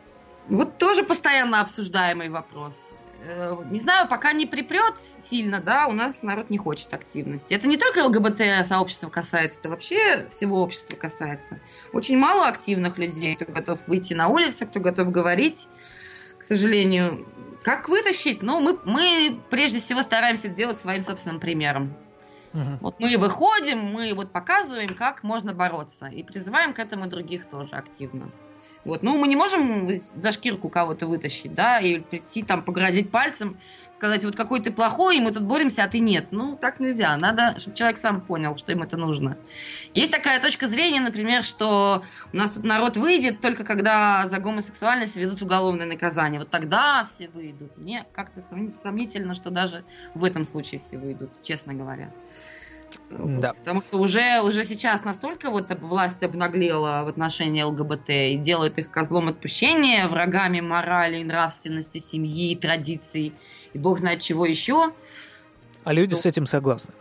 Вот 0.47 0.77
тоже 0.77 1.03
постоянно 1.03 1.61
обсуждаемый 1.61 2.29
вопрос. 2.29 2.75
э, 3.23 3.55
не 3.71 3.79
знаю, 3.79 4.07
пока 4.07 4.31
не 4.33 4.45
припрет 4.45 4.93
сильно, 5.23 5.59
да, 5.59 5.87
у 5.87 5.91
нас 5.91 6.21
народ 6.21 6.49
не 6.49 6.57
хочет 6.57 6.93
активности. 6.93 7.53
Это 7.53 7.67
не 7.67 7.77
только 7.77 8.05
ЛГБТ-сообщества 8.05 9.09
касается, 9.09 9.59
это 9.59 9.69
вообще 9.69 10.27
всего 10.29 10.61
общества 10.61 10.95
касается. 10.95 11.59
Очень 11.93 12.17
мало 12.17 12.47
активных 12.47 12.97
людей, 12.97 13.35
кто 13.35 13.51
готов 13.51 13.79
выйти 13.87 14.13
на 14.13 14.27
улицу, 14.27 14.67
кто 14.67 14.79
готов 14.79 15.11
говорить. 15.11 15.67
К 16.37 16.43
сожалению, 16.43 17.25
как 17.63 17.89
вытащить? 17.89 18.43
Ну, 18.43 18.59
мы, 18.59 18.79
мы 18.85 19.39
прежде 19.49 19.79
всего 19.79 20.01
стараемся 20.01 20.47
делать 20.47 20.79
своим 20.79 21.03
собственным 21.03 21.39
примером. 21.39 21.95
Угу. 22.55 22.77
Вот 22.79 22.99
мы 22.99 23.17
выходим, 23.17 23.79
мы 23.79 24.13
вот 24.13 24.31
показываем, 24.31 24.95
как 24.95 25.23
можно 25.23 25.53
бороться. 25.53 26.07
И 26.07 26.23
призываем 26.23 26.73
к 26.73 26.79
этому 26.79 27.07
других 27.07 27.45
тоже 27.49 27.75
активно. 27.75 28.29
Вот. 28.85 29.03
Ну, 29.03 29.17
мы 29.17 29.27
не 29.27 29.35
можем 29.35 29.89
за 29.99 30.31
шкирку 30.31 30.69
кого-то 30.69 31.07
вытащить, 31.07 31.53
да, 31.53 31.79
и 31.79 31.99
прийти 31.99 32.43
там 32.43 32.63
погрозить 32.63 33.09
пальцем, 33.11 33.57
сказать, 33.95 34.23
вот 34.23 34.35
какой 34.35 34.61
ты 34.61 34.71
плохой, 34.71 35.17
и 35.17 35.19
мы 35.21 35.31
тут 35.31 35.43
боремся, 35.43 35.83
а 35.83 35.87
ты 35.87 35.99
нет. 35.99 36.27
Ну, 36.31 36.55
так 36.55 36.79
нельзя. 36.79 37.15
Надо, 37.17 37.59
чтобы 37.59 37.75
человек 37.75 37.97
сам 37.97 38.21
понял, 38.21 38.55
что 38.57 38.71
им 38.71 38.83
это 38.83 38.97
нужно. 38.97 39.37
Есть 39.93 40.11
такая 40.11 40.39
точка 40.39 40.67
зрения, 40.67 40.99
например, 40.99 41.43
что 41.43 42.03
у 42.31 42.37
нас 42.37 42.51
тут 42.51 42.63
народ 42.63 42.97
выйдет 42.97 43.41
только 43.41 43.63
когда 43.63 44.27
за 44.27 44.39
гомосексуальность 44.39 45.15
ведут 45.15 45.41
уголовное 45.41 45.87
наказание. 45.87 46.39
Вот 46.39 46.49
тогда 46.49 47.07
все 47.11 47.29
выйдут. 47.29 47.75
Мне 47.77 48.05
как-то 48.13 48.41
сомнительно, 48.41 49.33
что 49.33 49.49
даже 49.49 49.83
в 50.13 50.23
этом 50.23 50.45
случае 50.45 50.79
все 50.79 50.97
выйдут, 50.97 51.31
честно 51.41 51.73
говоря. 51.73 52.11
Да. 53.09 53.53
Потому 53.53 53.81
что 53.81 53.99
уже, 53.99 54.41
уже 54.41 54.63
сейчас 54.63 55.03
настолько 55.03 55.49
вот 55.49 55.67
власть 55.81 56.23
обнаглела 56.23 57.03
в 57.03 57.07
отношении 57.07 57.61
ЛГБТ 57.61 58.09
и 58.09 58.37
делает 58.37 58.77
их 58.79 58.91
козлом 58.91 59.27
отпущения, 59.27 60.07
врагами 60.07 60.61
морали, 60.61 61.23
нравственности, 61.23 61.99
семьи, 61.99 62.55
традиций 62.55 63.33
и 63.73 63.77
бог 63.77 63.99
знает 63.99 64.21
чего 64.21 64.45
еще. 64.45 64.93
А 65.83 65.93
люди 65.93 66.15
то... 66.15 66.21
с 66.21 66.25
этим 66.25 66.45
согласны? 66.45 66.93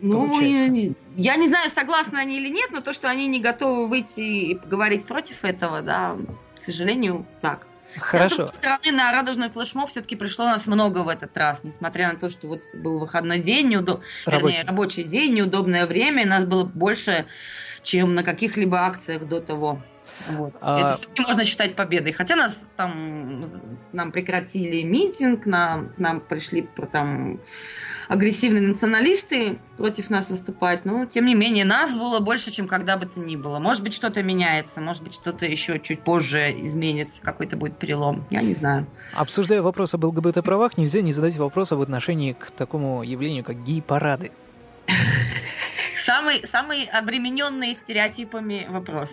Ну, 0.00 0.40
я, 0.40 0.92
я 1.16 1.36
не 1.36 1.48
знаю, 1.48 1.70
согласны 1.70 2.18
они 2.18 2.36
или 2.36 2.48
нет, 2.48 2.70
но 2.70 2.80
то, 2.80 2.92
что 2.92 3.08
они 3.08 3.26
не 3.26 3.40
готовы 3.40 3.88
выйти 3.88 4.20
и 4.20 4.54
поговорить 4.54 5.06
против 5.06 5.44
этого, 5.44 5.82
да, 5.82 6.16
к 6.56 6.62
сожалению, 6.62 7.26
так. 7.40 7.67
Хорошо. 7.96 8.34
С 8.34 8.36
другой 8.36 8.54
стороны, 8.54 8.92
на 8.92 9.12
радужный 9.12 9.50
флешмоб 9.50 9.90
все-таки 9.90 10.16
пришло 10.16 10.44
нас 10.44 10.66
много 10.66 10.98
в 10.98 11.08
этот 11.08 11.36
раз, 11.36 11.64
несмотря 11.64 12.12
на 12.12 12.18
то, 12.18 12.28
что 12.28 12.46
вот 12.46 12.62
был 12.74 12.98
выходной 12.98 13.38
день, 13.38 13.68
неудоб... 13.68 14.02
рабочий. 14.26 14.56
Вернее, 14.56 14.68
рабочий 14.68 15.04
день, 15.04 15.34
неудобное 15.34 15.86
время, 15.86 16.22
и 16.22 16.26
нас 16.26 16.44
было 16.44 16.64
больше, 16.64 17.26
чем 17.82 18.14
на 18.14 18.22
каких-либо 18.22 18.78
акциях 18.78 19.26
до 19.26 19.40
того. 19.40 19.82
Вот. 20.28 20.54
А... 20.60 20.94
Это 20.94 21.22
можно 21.22 21.44
считать 21.44 21.74
победой. 21.76 22.12
Хотя 22.12 22.36
нас 22.36 22.58
там 22.76 23.50
нам 23.92 24.12
прекратили 24.12 24.82
митинг, 24.82 25.46
нам, 25.46 25.92
нам 25.96 26.20
пришли 26.20 26.68
там 26.92 27.40
агрессивные 28.08 28.62
националисты 28.62 29.58
против 29.76 30.10
нас 30.10 30.30
выступать, 30.30 30.84
но 30.84 31.04
тем 31.04 31.26
не 31.26 31.34
менее 31.34 31.64
нас 31.64 31.92
было 31.92 32.18
больше, 32.20 32.50
чем 32.50 32.66
когда 32.66 32.96
бы 32.96 33.06
то 33.06 33.20
ни 33.20 33.36
было. 33.36 33.58
Может 33.58 33.82
быть, 33.82 33.94
что-то 33.94 34.22
меняется, 34.22 34.80
может 34.80 35.02
быть, 35.02 35.14
что-то 35.14 35.46
еще 35.46 35.78
чуть 35.78 36.00
позже 36.00 36.50
изменится, 36.66 37.20
какой-то 37.22 37.56
будет 37.56 37.78
перелом. 37.78 38.26
Я 38.30 38.42
не 38.42 38.54
знаю. 38.54 38.86
Обсуждая 39.12 39.62
вопрос 39.62 39.94
об 39.94 40.04
ЛГБТ-правах, 40.04 40.76
нельзя 40.78 41.02
не 41.02 41.12
задать 41.12 41.36
вопрос 41.36 41.72
об 41.72 41.80
отношении 41.80 42.32
к 42.32 42.50
такому 42.50 43.02
явлению, 43.02 43.44
как 43.44 43.62
гей-парады. 43.62 44.32
Самый, 45.94 46.46
самый 46.46 46.84
обремененный 46.84 47.74
стереотипами 47.74 48.66
вопрос. 48.70 49.10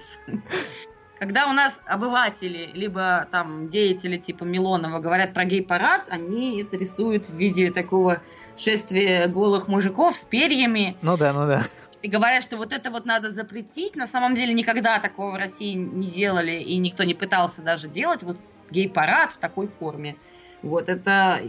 Когда 1.18 1.48
у 1.48 1.54
нас 1.54 1.74
обыватели, 1.86 2.72
либо 2.74 3.28
там 3.32 3.70
деятели 3.70 4.18
типа 4.18 4.44
Милонова 4.44 5.00
говорят 5.00 5.34
про 5.34 5.46
гей-парад, 5.46 6.04
они 6.10 6.62
это 6.62 6.76
рисуют 6.76 7.30
в 7.30 7.36
виде 7.38 7.72
такого 7.72 8.22
шествия 8.58 9.28
голых 9.28 9.70
мужиков 9.70 10.18
с 10.18 10.26
перьями. 10.26 10.98
Ну 11.02 11.16
да, 11.16 11.32
ну 11.32 11.48
да. 11.48 11.64
И 12.02 12.10
говорят, 12.10 12.44
что 12.44 12.58
вот 12.58 12.74
это 12.74 12.92
вот 12.92 13.06
надо 13.06 13.32
запретить. 13.32 13.96
На 13.96 14.08
самом 14.08 14.36
деле 14.36 14.54
никогда 14.54 15.00
такого 15.00 15.32
в 15.32 15.36
России 15.36 15.74
не 15.74 16.12
делали, 16.12 16.60
и 16.60 16.76
никто 16.78 17.04
не 17.04 17.14
пытался 17.14 17.62
даже 17.62 17.88
делать. 17.88 18.22
Вот 18.22 18.38
гей-парад 18.70 19.32
в 19.32 19.38
такой 19.38 19.68
форме. 19.68 20.18
Вот 20.62 20.90
это, 20.90 21.42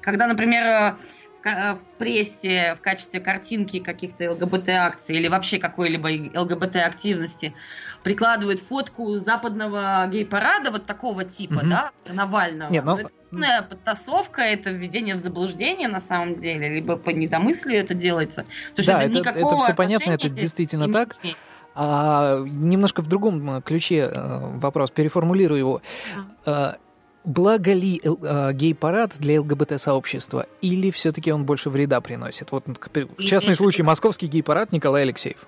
когда, 0.00 0.26
например, 0.26 0.96
в 1.44 1.78
прессе 1.98 2.74
в 2.78 2.82
качестве 2.82 3.20
картинки 3.20 3.78
каких-то 3.78 4.32
ЛГБТ-акций 4.32 5.16
или 5.16 5.28
вообще 5.28 5.58
какой-либо 5.58 6.08
ЛГБТ-активности 6.38 7.54
прикладывают 8.02 8.60
фотку 8.60 9.18
западного 9.18 10.06
гей-парада 10.10 10.70
вот 10.70 10.86
такого 10.86 11.24
типа, 11.24 11.58
угу. 11.58 11.66
да, 11.68 11.90
Навального. 12.06 12.70
Нет, 12.70 12.84
ну... 12.84 12.98
Это 13.40 13.62
подтасовка, 13.68 14.42
это 14.42 14.70
введение 14.70 15.14
в 15.14 15.18
заблуждение 15.18 15.88
на 15.88 16.00
самом 16.00 16.36
деле, 16.36 16.68
либо 16.72 16.96
по 16.96 17.10
недомыслию 17.10 17.80
это 17.80 17.94
делается. 17.94 18.46
Потому 18.74 18.86
да, 18.86 19.02
это, 19.02 19.18
это, 19.18 19.38
это 19.38 19.56
все 19.58 19.74
понятно, 19.74 20.10
это 20.12 20.28
действительно 20.28 20.90
так. 20.92 21.16
А, 21.74 22.40
немножко 22.44 23.02
в 23.02 23.06
другом 23.06 23.62
ключе 23.62 24.10
э, 24.12 24.58
вопрос, 24.58 24.90
переформулирую 24.90 25.58
его. 25.58 25.82
А, 26.44 26.76
благо 27.24 27.72
ли 27.72 28.00
э, 28.02 28.52
гей-парад 28.52 29.14
для 29.18 29.40
ЛГБТ-сообщества, 29.40 30.46
или 30.60 30.90
все-таки 30.90 31.30
он 31.30 31.44
больше 31.44 31.70
вреда 31.70 32.00
приносит? 32.00 32.50
Вот 32.50 32.64
в 32.66 33.22
частный 33.22 33.54
случай 33.54 33.82
московский 33.82 34.26
гей-парад 34.26 34.72
Николай 34.72 35.02
Алексеев. 35.02 35.46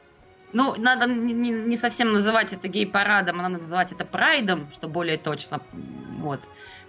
Ну, 0.53 0.75
надо 0.77 1.07
не, 1.07 1.51
не 1.51 1.77
совсем 1.77 2.13
называть 2.13 2.53
это 2.53 2.69
гей-парадом, 2.69 3.37
надо 3.37 3.59
называть 3.59 3.93
это 3.93 4.05
прайдом, 4.05 4.69
что 4.73 4.89
более 4.89 5.19
точно. 5.19 5.61
Вот. 6.19 6.41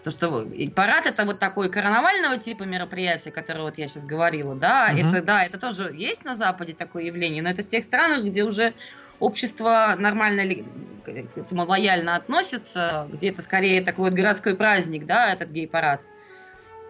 То, 0.03 0.09
что 0.09 0.47
парад 0.75 1.05
это 1.05 1.25
вот 1.25 1.37
такой 1.37 1.69
карнавального 1.69 2.37
типа 2.37 2.63
мероприятие, 2.63 3.31
которое 3.31 3.61
вот 3.61 3.77
я 3.77 3.87
сейчас 3.87 4.05
говорила, 4.05 4.55
да, 4.55 4.89
угу. 4.91 4.99
это 4.99 5.21
да, 5.21 5.43
это 5.43 5.59
тоже 5.59 5.91
есть 5.93 6.25
на 6.25 6.35
Западе 6.35 6.73
такое 6.73 7.03
явление, 7.03 7.43
но 7.43 7.49
это 7.49 7.61
в 7.61 7.67
тех 7.67 7.83
странах, 7.83 8.23
где 8.23 8.43
уже 8.43 8.73
общество 9.19 9.95
нормально 9.97 10.63
к 11.05 11.37
этому 11.37 11.65
лояльно 11.65 12.15
относится, 12.15 13.07
где 13.11 13.29
это 13.29 13.43
скорее 13.43 13.81
такой 13.81 14.09
вот 14.09 14.17
городской 14.17 14.55
праздник, 14.55 15.05
да, 15.05 15.33
этот 15.33 15.49
гей-парад. 15.49 16.01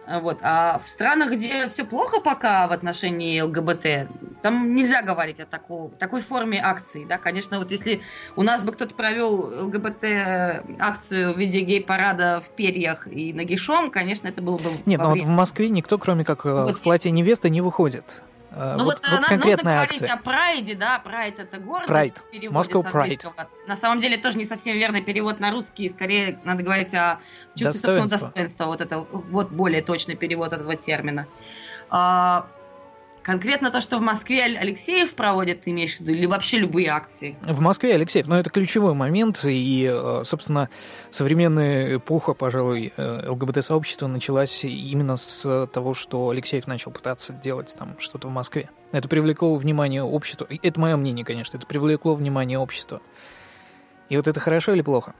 Вот. 0.06 0.38
А 0.42 0.80
в 0.84 0.88
странах, 0.88 1.32
где 1.32 1.68
все 1.68 1.84
плохо 1.84 2.20
пока 2.20 2.66
в 2.66 2.72
отношении 2.72 3.40
ЛГБТ, 3.40 4.08
там 4.42 4.74
нельзя 4.74 5.02
говорить 5.02 5.38
о 5.40 5.46
такой, 5.46 5.90
такой 5.90 6.20
форме 6.22 6.60
акции. 6.62 7.04
Да? 7.04 7.18
Конечно, 7.18 7.58
вот 7.58 7.70
если 7.70 8.02
у 8.36 8.42
нас 8.42 8.64
бы 8.64 8.72
кто-то 8.72 8.94
провел 8.94 9.66
ЛГБТ-акцию 9.66 11.34
в 11.34 11.38
виде 11.38 11.60
гей-парада 11.60 12.42
в 12.44 12.50
перьях 12.50 13.06
и 13.06 13.32
нагишом, 13.32 13.90
конечно, 13.90 14.26
это 14.26 14.42
было 14.42 14.58
бы... 14.58 14.70
Нет, 14.86 15.00
но 15.00 15.10
вот 15.10 15.20
в 15.20 15.26
Москве 15.26 15.68
никто, 15.68 15.98
кроме 15.98 16.24
как 16.24 16.44
э, 16.46 16.52
вот 16.52 16.76
в 16.76 16.80
платье 16.80 17.10
невесты, 17.10 17.48
не 17.48 17.60
выходит. 17.60 18.22
Э, 18.54 18.76
ну 18.76 18.84
вот, 18.84 19.00
вот, 19.00 19.10
вот 19.10 19.26
конкретная 19.26 19.80
нужно 19.80 19.82
акция. 19.82 19.98
говорить 19.98 20.20
о 20.20 20.22
прайде, 20.22 20.74
да, 20.74 20.98
прайд 20.98 21.38
это 21.38 21.58
гордость. 21.58 21.88
Прайд, 21.88 22.22
Moscow 22.50 22.82
Pride. 22.82 23.46
На 23.66 23.76
самом 23.76 24.00
деле 24.00 24.16
тоже 24.18 24.38
не 24.38 24.44
совсем 24.44 24.76
верный 24.76 25.00
перевод 25.00 25.40
на 25.40 25.50
русский, 25.50 25.88
скорее 25.88 26.38
надо 26.44 26.62
говорить 26.62 26.94
о 26.94 27.20
чувстве 27.54 27.72
собственного 27.72 28.08
достоинства, 28.08 28.66
вот 28.66 28.80
это 28.80 28.98
вот 28.98 29.50
более 29.50 29.82
точный 29.82 30.16
перевод 30.16 30.52
этого 30.52 30.76
термина. 30.76 31.26
А, 31.88 32.46
Конкретно 33.22 33.70
то, 33.70 33.80
что 33.80 33.98
в 33.98 34.00
Москве 34.00 34.44
Алексеев 34.44 35.14
проводит, 35.14 35.62
ты 35.62 35.70
имеешь 35.70 35.96
в 35.96 36.00
виду, 36.00 36.12
или 36.12 36.26
вообще 36.26 36.58
любые 36.58 36.88
акции? 36.88 37.36
В 37.42 37.60
Москве 37.60 37.94
Алексеев, 37.94 38.26
но 38.26 38.38
это 38.38 38.50
ключевой 38.50 38.94
момент, 38.94 39.44
и, 39.44 39.88
э, 39.92 40.22
собственно, 40.24 40.68
современная 41.10 41.96
эпоха, 41.96 42.34
пожалуй, 42.34 42.92
э, 42.96 43.28
ЛГБТ-сообщества 43.28 44.08
началась 44.08 44.64
именно 44.64 45.16
с 45.16 45.68
того, 45.72 45.94
что 45.94 46.30
Алексеев 46.30 46.66
начал 46.66 46.90
пытаться 46.90 47.32
делать 47.32 47.74
там 47.78 47.94
что-то 47.98 48.26
в 48.26 48.32
Москве. 48.32 48.70
Это 48.90 49.08
привлекло 49.08 49.54
внимание 49.54 50.02
общества, 50.02 50.48
это 50.50 50.80
мое 50.80 50.96
мнение, 50.96 51.24
конечно, 51.24 51.56
это 51.56 51.66
привлекло 51.66 52.14
внимание 52.14 52.58
общества. 52.58 53.00
И 54.08 54.16
вот 54.16 54.26
это 54.26 54.40
хорошо 54.40 54.72
или 54.72 54.82
плохо? 54.82 55.14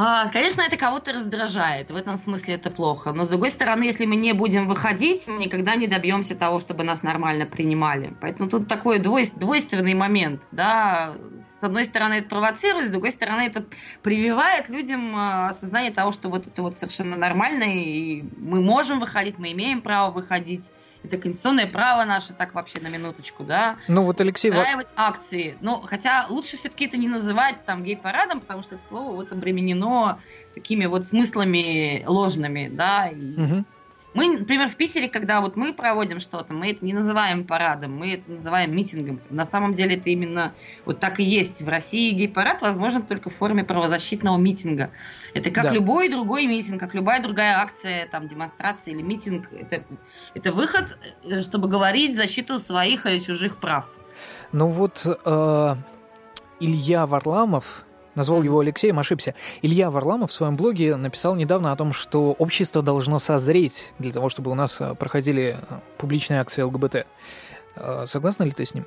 А, 0.00 0.28
конечно, 0.28 0.62
это 0.62 0.76
кого-то 0.76 1.12
раздражает. 1.12 1.90
В 1.90 1.96
этом 1.96 2.18
смысле 2.18 2.54
это 2.54 2.70
плохо. 2.70 3.12
Но 3.12 3.24
с 3.24 3.28
другой 3.28 3.50
стороны, 3.50 3.82
если 3.82 4.06
мы 4.06 4.14
не 4.14 4.32
будем 4.32 4.68
выходить, 4.68 5.26
мы 5.26 5.38
никогда 5.38 5.74
не 5.74 5.88
добьемся 5.88 6.36
того, 6.36 6.60
чтобы 6.60 6.84
нас 6.84 7.02
нормально 7.02 7.46
принимали. 7.46 8.14
Поэтому 8.20 8.48
тут 8.48 8.68
такой 8.68 9.00
двойственный 9.00 9.94
момент. 9.94 10.40
Да? 10.52 11.14
С 11.60 11.64
одной 11.64 11.84
стороны, 11.84 12.14
это 12.14 12.28
провоцирует, 12.28 12.86
с 12.86 12.90
другой 12.90 13.10
стороны, 13.10 13.40
это 13.40 13.64
прививает 14.02 14.68
людям 14.68 15.16
а, 15.16 15.48
осознание 15.48 15.90
того, 15.90 16.12
что 16.12 16.28
вот 16.28 16.46
это 16.46 16.62
вот 16.62 16.78
совершенно 16.78 17.16
нормально, 17.16 17.64
и 17.64 18.22
мы 18.36 18.60
можем 18.60 19.00
выходить, 19.00 19.36
мы 19.38 19.50
имеем 19.50 19.82
право 19.82 20.12
выходить 20.12 20.70
это 21.04 21.16
конституционное 21.16 21.66
право 21.66 22.04
наше, 22.04 22.32
так 22.32 22.54
вообще 22.54 22.80
на 22.80 22.88
минуточку, 22.88 23.44
да. 23.44 23.76
Ну 23.88 24.02
вот 24.02 24.20
Алексей... 24.20 24.50
Устраивать 24.50 24.88
акции. 24.96 25.56
Ну, 25.60 25.80
хотя 25.80 26.26
лучше 26.28 26.56
все-таки 26.56 26.86
это 26.86 26.96
не 26.96 27.08
называть 27.08 27.64
там 27.64 27.84
гей-парадом, 27.84 28.40
потому 28.40 28.62
что 28.62 28.74
это 28.74 28.84
слово 28.84 29.14
вот 29.14 29.32
обременено 29.32 30.18
такими 30.54 30.86
вот 30.86 31.08
смыслами 31.08 32.04
ложными, 32.06 32.68
да. 32.68 33.08
И... 33.08 33.40
Угу. 33.40 33.64
Мы, 34.18 34.36
например, 34.36 34.68
в 34.68 34.74
Питере, 34.74 35.08
когда 35.08 35.40
вот 35.40 35.54
мы 35.54 35.72
проводим 35.72 36.18
что-то, 36.18 36.52
мы 36.52 36.72
это 36.72 36.84
не 36.84 36.92
называем 36.92 37.44
парадом, 37.44 37.96
мы 37.96 38.14
это 38.14 38.28
называем 38.32 38.74
митингом. 38.74 39.20
На 39.30 39.46
самом 39.46 39.74
деле 39.74 39.94
это 39.94 40.10
именно 40.10 40.54
вот 40.84 40.98
так 40.98 41.20
и 41.20 41.22
есть. 41.22 41.62
В 41.62 41.68
России 41.68 42.10
гей-парад 42.10 42.60
возможен 42.60 43.02
только 43.02 43.30
в 43.30 43.36
форме 43.36 43.62
правозащитного 43.62 44.36
митинга. 44.36 44.90
Это 45.34 45.52
как 45.52 45.66
да. 45.66 45.72
любой 45.72 46.08
другой 46.08 46.48
митинг, 46.48 46.80
как 46.80 46.94
любая 46.94 47.22
другая 47.22 47.58
акция, 47.58 48.08
там, 48.08 48.26
демонстрация 48.26 48.92
или 48.92 49.02
митинг. 49.02 49.52
Это, 49.52 49.84
это 50.34 50.52
выход, 50.52 50.98
э, 51.22 51.42
чтобы 51.42 51.68
говорить 51.68 52.14
в 52.14 52.16
защиту 52.16 52.58
своих 52.58 53.06
или 53.06 53.20
чужих 53.20 53.58
прав. 53.58 53.86
Ну 54.50 54.66
вот 54.66 55.06
э, 55.06 55.76
Илья 56.58 57.06
Варламов, 57.06 57.84
назвал 58.18 58.42
его 58.42 58.60
Алексеем, 58.60 58.98
ошибся. 58.98 59.34
Илья 59.62 59.90
Варламов 59.90 60.30
в 60.30 60.34
своем 60.34 60.56
блоге 60.56 60.96
написал 60.96 61.34
недавно 61.34 61.72
о 61.72 61.76
том, 61.76 61.92
что 61.94 62.32
общество 62.32 62.82
должно 62.82 63.18
созреть 63.18 63.92
для 63.98 64.12
того, 64.12 64.28
чтобы 64.28 64.50
у 64.50 64.54
нас 64.54 64.76
э, 64.80 64.94
проходили 64.94 65.56
э, 65.58 65.78
публичные 65.96 66.40
акции 66.40 66.62
ЛГБТ. 66.62 67.06
Э, 67.76 68.04
согласна 68.06 68.44
ли 68.44 68.50
ты 68.50 68.66
с 68.66 68.74
ним? 68.74 68.84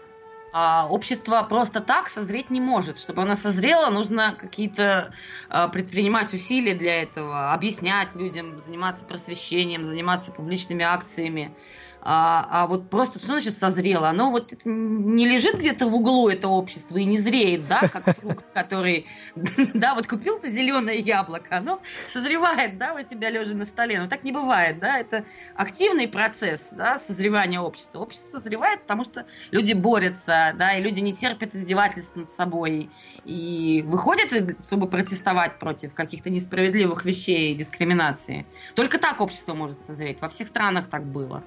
А 0.53 0.87
общество 0.89 1.45
просто 1.49 1.79
так 1.79 2.09
созреть 2.09 2.49
не 2.49 2.59
может. 2.59 2.97
Чтобы 2.97 3.21
оно 3.21 3.35
созрело, 3.35 3.89
нужно 3.89 4.35
какие-то 4.37 5.13
а, 5.49 5.69
предпринимать 5.69 6.33
усилия 6.33 6.73
для 6.73 7.01
этого, 7.01 7.53
объяснять 7.53 8.13
людям, 8.15 8.59
заниматься 8.59 9.05
просвещением, 9.05 9.85
заниматься 9.85 10.31
публичными 10.31 10.83
акциями. 10.83 11.55
А, 12.03 12.47
а 12.49 12.67
вот 12.67 12.89
просто 12.89 13.19
что 13.19 13.27
значит 13.27 13.57
созрело? 13.57 14.09
Оно 14.09 14.31
вот 14.31 14.53
не 14.65 15.27
лежит 15.27 15.57
где-то 15.57 15.87
в 15.87 15.95
углу 15.95 16.29
это 16.29 16.47
общество 16.47 16.97
и 16.97 17.05
не 17.05 17.19
зреет, 17.19 17.67
да, 17.67 17.87
как 17.87 18.17
фрукт, 18.19 18.45
который, 18.53 19.05
да, 19.73 19.93
вот 19.93 20.07
купил 20.07 20.39
ты 20.39 20.49
зеленое 20.49 20.99
яблоко, 20.99 21.57
оно 21.57 21.79
созревает, 22.07 22.77
да, 22.79 22.95
у 22.95 23.03
тебя 23.03 23.29
лежа 23.29 23.53
на 23.53 23.65
столе. 23.65 23.99
Но 23.99 24.07
так 24.07 24.23
не 24.23 24.31
бывает, 24.31 24.79
да, 24.79 24.97
это 24.97 25.25
активный 25.55 26.07
процесс, 26.07 26.69
да, 26.71 26.97
созревания 26.97 27.59
общества. 27.59 27.99
Общество 27.99 28.39
созревает, 28.39 28.81
потому 28.81 29.03
что 29.03 29.25
люди 29.51 29.73
борются, 29.73 30.53
да, 30.57 30.73
и 30.73 30.81
люди 30.81 31.01
не 31.01 31.13
терпят 31.13 31.53
издевательств 31.53 32.15
над 32.15 32.31
собой 32.31 32.89
и 33.25 33.83
выходят, 33.85 34.31
чтобы 34.65 34.87
протестовать 34.87 35.59
против 35.59 35.93
каких-то 35.93 36.31
несправедливых 36.31 37.05
вещей 37.05 37.53
и 37.53 37.55
дискриминации. 37.55 38.47
Только 38.73 38.97
так 38.97 39.21
общество 39.21 39.53
может 39.53 39.81
созреть. 39.81 40.19
Во 40.19 40.29
всех 40.29 40.47
странах 40.47 40.87
так 40.87 41.05
было. 41.05 41.43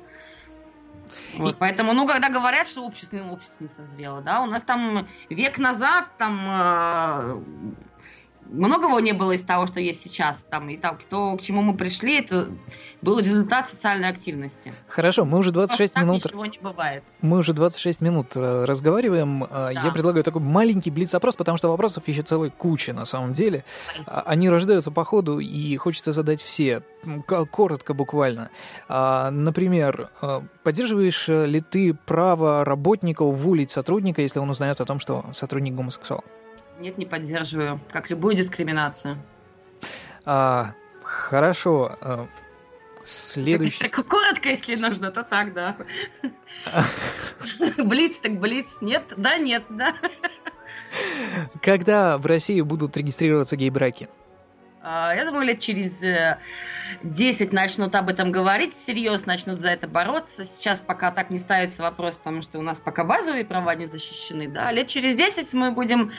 Вот, 1.38 1.56
поэтому, 1.58 1.92
ну, 1.92 2.06
когда 2.06 2.28
говорят, 2.28 2.66
что 2.66 2.84
общество, 2.84 3.18
общество 3.30 3.64
не 3.64 3.68
созрело, 3.68 4.20
да, 4.20 4.40
у 4.40 4.46
нас 4.46 4.62
там 4.62 5.06
век 5.28 5.58
назад 5.58 6.06
там 6.18 6.40
э, 6.46 7.42
многого 8.50 8.98
не 8.98 9.12
было 9.12 9.32
из 9.32 9.42
того, 9.42 9.66
что 9.66 9.80
есть 9.80 10.02
сейчас. 10.02 10.46
Там, 10.50 10.68
и 10.68 10.76
так, 10.76 11.04
то, 11.04 11.36
к 11.36 11.42
чему 11.42 11.62
мы 11.62 11.76
пришли, 11.76 12.18
это 12.18 12.48
был 13.02 13.18
результат 13.18 13.68
социальной 13.68 14.08
активности. 14.08 14.72
Хорошо, 14.88 15.24
мы 15.24 15.38
уже 15.38 15.50
26 15.52 15.92
Просто 15.92 16.00
минут... 16.00 16.24
ничего 16.24 16.46
не 16.46 16.58
бывает. 16.58 17.04
Мы 17.20 17.38
уже 17.38 17.52
26 17.52 18.00
минут 18.00 18.28
э, 18.34 18.64
разговариваем. 18.64 19.44
Э, 19.44 19.48
да. 19.48 19.70
Я 19.70 19.90
предлагаю 19.90 20.24
такой 20.24 20.42
маленький 20.42 20.90
блиц-опрос, 20.90 21.36
потому 21.36 21.58
что 21.58 21.68
вопросов 21.68 22.06
еще 22.06 22.22
целая 22.22 22.50
куча 22.50 22.92
на 22.92 23.04
самом 23.04 23.32
деле. 23.32 23.64
А, 24.06 24.22
они 24.26 24.48
рождаются 24.48 24.90
по 24.90 25.04
ходу, 25.04 25.38
и 25.38 25.76
хочется 25.76 26.12
задать 26.12 26.42
все. 26.42 26.82
Коротко 27.50 27.94
буквально. 27.94 28.50
А, 28.88 29.30
например, 29.30 30.10
э, 30.22 30.40
поддерживаешь 30.62 31.28
ли 31.28 31.60
ты 31.60 31.94
право 31.94 32.64
работника 32.64 33.22
уволить 33.22 33.70
сотрудника, 33.70 34.22
если 34.22 34.38
он 34.38 34.50
узнает 34.50 34.80
о 34.80 34.84
том, 34.84 34.98
что 34.98 35.26
сотрудник 35.32 35.74
гомосексуал? 35.74 36.24
Нет, 36.78 36.98
не 36.98 37.06
поддерживаю. 37.06 37.80
Как 37.90 38.10
любую 38.10 38.34
дискриминацию. 38.36 39.18
А, 40.24 40.74
хорошо. 41.02 41.96
А, 42.00 42.28
следующий... 43.04 43.88
Так 43.88 44.06
коротко, 44.06 44.48
если 44.48 44.74
нужно, 44.74 45.10
то 45.10 45.22
так, 45.22 45.52
да. 45.52 45.76
Блиц 47.78 48.18
так 48.20 48.38
блиц. 48.40 48.78
Нет? 48.80 49.04
Да, 49.16 49.38
нет, 49.38 49.64
да. 49.68 49.94
Когда 51.62 52.18
в 52.18 52.26
России 52.26 52.60
будут 52.60 52.96
регистрироваться 52.96 53.56
гей-браки? 53.56 54.08
А, 54.86 55.14
я 55.14 55.24
думаю, 55.24 55.46
лет 55.46 55.60
через 55.60 55.92
10 57.02 57.40
э, 57.40 57.56
начнут 57.56 57.94
об 57.94 58.10
этом 58.10 58.30
говорить, 58.30 58.74
всерьез 58.74 59.24
начнут 59.24 59.58
за 59.58 59.70
это 59.70 59.88
бороться. 59.88 60.44
Сейчас 60.44 60.80
пока 60.80 61.10
так 61.10 61.30
не 61.30 61.38
ставится 61.38 61.80
вопрос, 61.80 62.16
потому 62.16 62.42
что 62.42 62.58
у 62.58 62.62
нас 62.62 62.80
пока 62.80 63.02
базовые 63.02 63.46
права 63.46 63.74
не 63.74 63.86
защищены. 63.86 64.46
Да? 64.46 64.70
Лет 64.72 64.88
через 64.88 65.16
10 65.16 65.54
мы 65.54 65.70
будем 65.70 66.12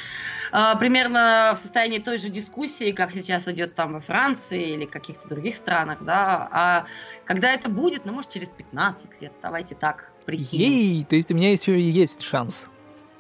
э, 0.52 0.74
примерно 0.80 1.54
в 1.56 1.60
состоянии 1.60 2.00
той 2.00 2.18
же 2.18 2.30
дискуссии, 2.30 2.92
как 2.92 3.12
сейчас 3.12 3.48
идет 3.48 3.76
там 3.76 3.94
во 3.94 4.00
Франции 4.00 4.74
или 4.74 4.86
каких-то 4.86 5.28
других 5.30 5.56
странах. 5.56 6.00
Да? 6.02 6.50
А 6.52 6.86
когда 7.26 7.54
это 7.54 7.70
будет, 7.70 8.06
ну, 8.06 8.14
может, 8.14 8.32
через 8.32 8.48
15 8.48 9.22
лет, 9.22 9.34
давайте 9.44 9.76
так 9.76 10.12
прикинем. 10.26 10.72
Ей, 10.72 11.04
то 11.04 11.16
есть 11.16 11.32
у 11.32 11.36
меня 11.36 11.52
еще 11.52 11.80
есть 11.80 12.24
шанс 12.24 12.72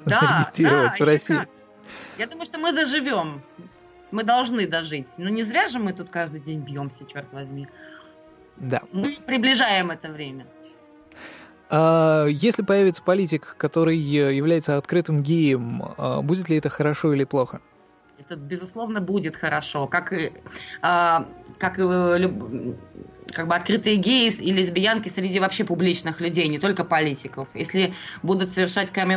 да, 0.06 0.20
зарегистрироваться 0.20 0.98
да, 0.98 1.06
в 1.06 1.08
России. 1.08 1.36
Как. 1.36 1.50
Я 2.18 2.26
думаю, 2.26 2.46
что 2.46 2.58
мы 2.58 2.74
доживем. 2.74 3.44
Мы 4.16 4.24
должны 4.24 4.66
дожить. 4.66 5.10
Но 5.18 5.30
не 5.30 5.44
зря 5.44 5.68
же 5.68 5.78
мы 5.78 5.92
тут 5.92 6.10
каждый 6.10 6.40
день 6.40 6.62
бьемся, 6.62 7.04
черт 7.06 7.28
возьми. 7.34 7.68
Да. 8.56 8.82
Мы 8.94 9.18
приближаем 9.18 9.92
это 9.92 10.10
время. 10.10 10.48
А 11.70 12.26
если 12.28 12.62
появится 12.62 13.04
политик, 13.04 13.56
который 13.58 13.98
является 13.98 14.78
открытым 14.78 15.22
геем, 15.22 15.84
а 15.98 16.22
будет 16.22 16.48
ли 16.48 16.56
это 16.56 16.70
хорошо 16.70 17.14
или 17.14 17.26
плохо? 17.26 17.60
Это, 18.18 18.38
безусловно, 18.38 19.02
будет 19.02 19.36
хорошо. 19.36 19.86
Как 19.86 20.14
и, 20.14 20.32
а, 20.82 21.28
как 21.60 21.78
и 21.78 21.84
как 23.34 23.48
бы 23.48 23.56
открытые 23.56 23.96
геи 23.98 24.32
и 24.32 24.52
лесбиянки 24.52 25.10
среди 25.10 25.40
вообще 25.40 25.64
публичных 25.64 26.22
людей, 26.22 26.48
не 26.48 26.60
только 26.60 26.84
политиков. 26.84 27.48
Если 27.54 27.94
будут 28.24 28.50
совершать 28.50 28.92
камин 28.92 29.16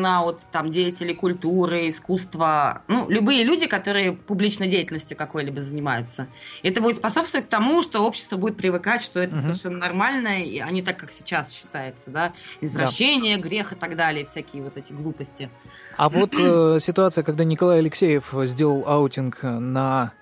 там 0.53 0.71
деятели 0.71 1.13
культуры, 1.13 1.89
искусства, 1.89 2.83
ну, 2.87 3.09
любые 3.09 3.43
люди, 3.43 3.67
которые 3.67 4.13
публичной 4.13 4.69
деятельностью 4.69 5.17
какой-либо 5.17 5.63
занимаются, 5.63 6.29
это 6.63 6.81
будет 6.81 6.97
способствовать 6.97 7.49
тому, 7.49 7.83
что 7.83 8.01
общество 8.01 8.37
будет 8.37 8.57
привыкать, 8.57 9.03
что 9.03 9.21
это 9.21 9.37
угу. 9.37 9.43
совершенно 9.43 9.79
нормально, 9.79 10.31
а 10.31 10.71
не 10.71 10.83
так, 10.83 10.97
как 10.97 11.11
сейчас 11.11 11.53
считается, 11.53 12.11
да, 12.11 12.33
извращение, 12.61 13.37
да. 13.37 13.43
грех 13.43 13.73
и 13.73 13.77
так 13.77 13.97
далее, 13.97 14.25
всякие 14.25 14.63
вот 14.63 14.77
эти 14.77 14.93
глупости. 14.93 15.51
А 15.97 16.09
вот 16.09 16.35
э, 16.39 16.79
ситуация, 16.81 17.25
когда 17.25 17.45
Николай 17.45 17.81
Алексеев 17.81 18.33
сделал 18.45 18.85
аутинг 18.87 19.43
на 19.43 20.13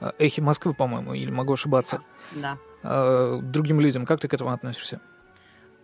э, 0.00 0.10
Эхе 0.18 0.42
Москвы, 0.42 0.74
по-моему, 0.74 1.14
или 1.14 1.30
могу 1.30 1.52
ошибаться. 1.52 2.00
Да 2.32 2.58
э, 2.82 3.38
другим 3.42 3.80
людям. 3.80 4.06
Как 4.06 4.20
ты 4.20 4.28
к 4.28 4.34
этому 4.34 4.50
относишься? 4.50 5.00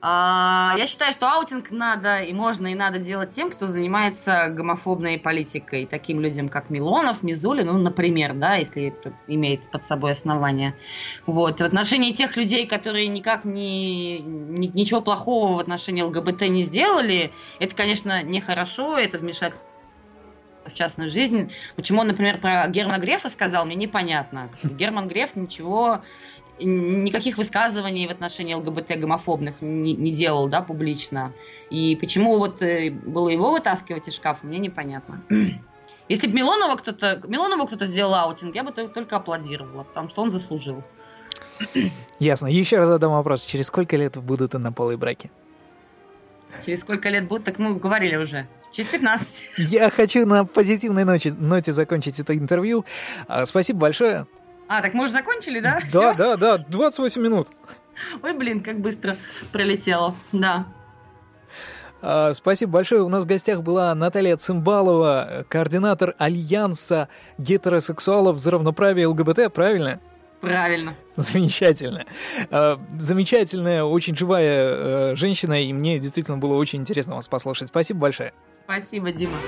А, 0.06 0.74
я 0.76 0.86
считаю, 0.86 1.14
что 1.14 1.30
аутинг 1.30 1.70
надо 1.70 2.18
и 2.18 2.34
можно 2.34 2.66
и 2.66 2.74
надо 2.74 2.98
делать 2.98 3.30
тем, 3.30 3.48
кто 3.48 3.68
занимается 3.68 4.50
гомофобной 4.50 5.18
политикой, 5.18 5.86
таким 5.86 6.20
людям, 6.20 6.50
как 6.50 6.68
Милонов, 6.68 7.22
Мизулина, 7.22 7.78
например, 7.78 8.34
да, 8.34 8.56
если 8.56 8.94
имеет 9.28 9.70
под 9.70 9.86
собой 9.86 10.12
основание. 10.12 10.74
Вот. 11.24 11.58
В 11.58 11.64
отношении 11.64 12.12
тех 12.12 12.36
людей, 12.36 12.66
которые 12.66 13.08
никак 13.08 13.46
не, 13.46 14.18
ни, 14.18 14.66
ничего 14.66 15.00
плохого 15.00 15.56
в 15.56 15.58
отношении 15.60 16.02
ЛГБТ 16.02 16.48
не 16.50 16.64
сделали, 16.64 17.32
это, 17.58 17.74
конечно, 17.74 18.22
нехорошо, 18.22 18.98
это 18.98 19.16
вмешательство 19.16 19.66
в 20.66 20.74
частную 20.74 21.10
жизнь. 21.10 21.50
Почему 21.76 22.02
он, 22.02 22.08
например, 22.08 22.40
про 22.40 22.68
Германа 22.68 22.98
Грефа 22.98 23.30
сказал, 23.30 23.64
мне 23.64 23.74
непонятно. 23.74 24.50
Герман 24.62 25.08
Греф 25.08 25.34
ничего 25.34 26.02
никаких 26.60 27.36
высказываний 27.36 28.06
в 28.06 28.10
отношении 28.10 28.54
ЛГБТ 28.54 28.98
гомофобных 28.98 29.60
не, 29.60 29.92
не 29.94 30.12
делал, 30.12 30.48
да, 30.48 30.60
публично. 30.62 31.32
И 31.70 31.96
почему 32.00 32.38
вот 32.38 32.62
э, 32.62 32.90
было 32.90 33.28
его 33.28 33.50
вытаскивать 33.50 34.08
из 34.08 34.14
шкафа, 34.14 34.46
мне 34.46 34.58
непонятно. 34.58 35.22
Если 36.08 36.26
бы 36.26 36.34
Милонова 36.34 36.76
кто-то, 36.76 37.22
Милонову 37.26 37.66
кто-то 37.66 37.86
сделал 37.86 38.14
аутинг, 38.14 38.54
я 38.54 38.62
бы 38.62 38.72
только 38.72 39.16
аплодировала, 39.16 39.84
потому 39.84 40.08
что 40.08 40.22
он 40.22 40.30
заслужил. 40.30 40.82
Ясно. 42.18 42.46
Еще 42.46 42.78
раз 42.78 42.88
задам 42.88 43.12
вопрос. 43.12 43.44
Через 43.44 43.66
сколько 43.66 43.96
лет 43.96 44.16
будут 44.16 44.54
однополые 44.54 44.96
браки? 44.96 45.30
Через 46.64 46.80
сколько 46.80 47.08
лет 47.08 47.26
будут, 47.26 47.44
так 47.44 47.58
мы 47.58 47.74
говорили 47.74 48.16
уже. 48.16 48.46
Через 48.72 48.90
15. 48.90 49.44
Я 49.58 49.90
хочу 49.90 50.26
на 50.26 50.44
позитивной 50.44 51.04
ноте, 51.04 51.32
ноте 51.32 51.72
закончить 51.72 52.18
это 52.18 52.36
интервью. 52.36 52.84
А, 53.28 53.46
спасибо 53.46 53.80
большое. 53.80 54.26
А, 54.68 54.82
так 54.82 54.94
мы 54.94 55.04
уже 55.04 55.12
закончили, 55.12 55.60
да? 55.60 55.80
Да, 55.92 56.12
Всё? 56.12 56.14
да, 56.14 56.36
да, 56.36 56.58
28 56.58 57.20
минут. 57.22 57.48
Ой, 58.22 58.32
блин, 58.32 58.62
как 58.62 58.80
быстро 58.80 59.16
пролетело, 59.52 60.16
да. 60.32 60.66
А, 62.02 62.32
спасибо 62.32 62.72
большое. 62.72 63.02
У 63.02 63.08
нас 63.08 63.24
в 63.24 63.26
гостях 63.26 63.62
была 63.62 63.94
Наталья 63.94 64.36
Цымбалова, 64.36 65.46
координатор 65.48 66.14
Альянса 66.18 67.08
гетеросексуалов 67.38 68.38
за 68.38 68.50
равноправие 68.50 69.06
ЛГБТ, 69.06 69.52
правильно? 69.52 70.00
Правильно. 70.40 70.94
Замечательно. 71.16 72.04
А, 72.50 72.78
замечательная, 72.98 73.84
очень 73.84 74.14
живая 74.16 75.12
э, 75.12 75.16
женщина, 75.16 75.62
и 75.62 75.72
мне 75.72 75.98
действительно 75.98 76.36
было 76.36 76.54
очень 76.54 76.80
интересно 76.80 77.14
вас 77.14 77.28
послушать. 77.28 77.68
Спасибо 77.68 78.00
большое. 78.00 78.34
Спасибо, 78.64 79.10
Дима. 79.12 79.38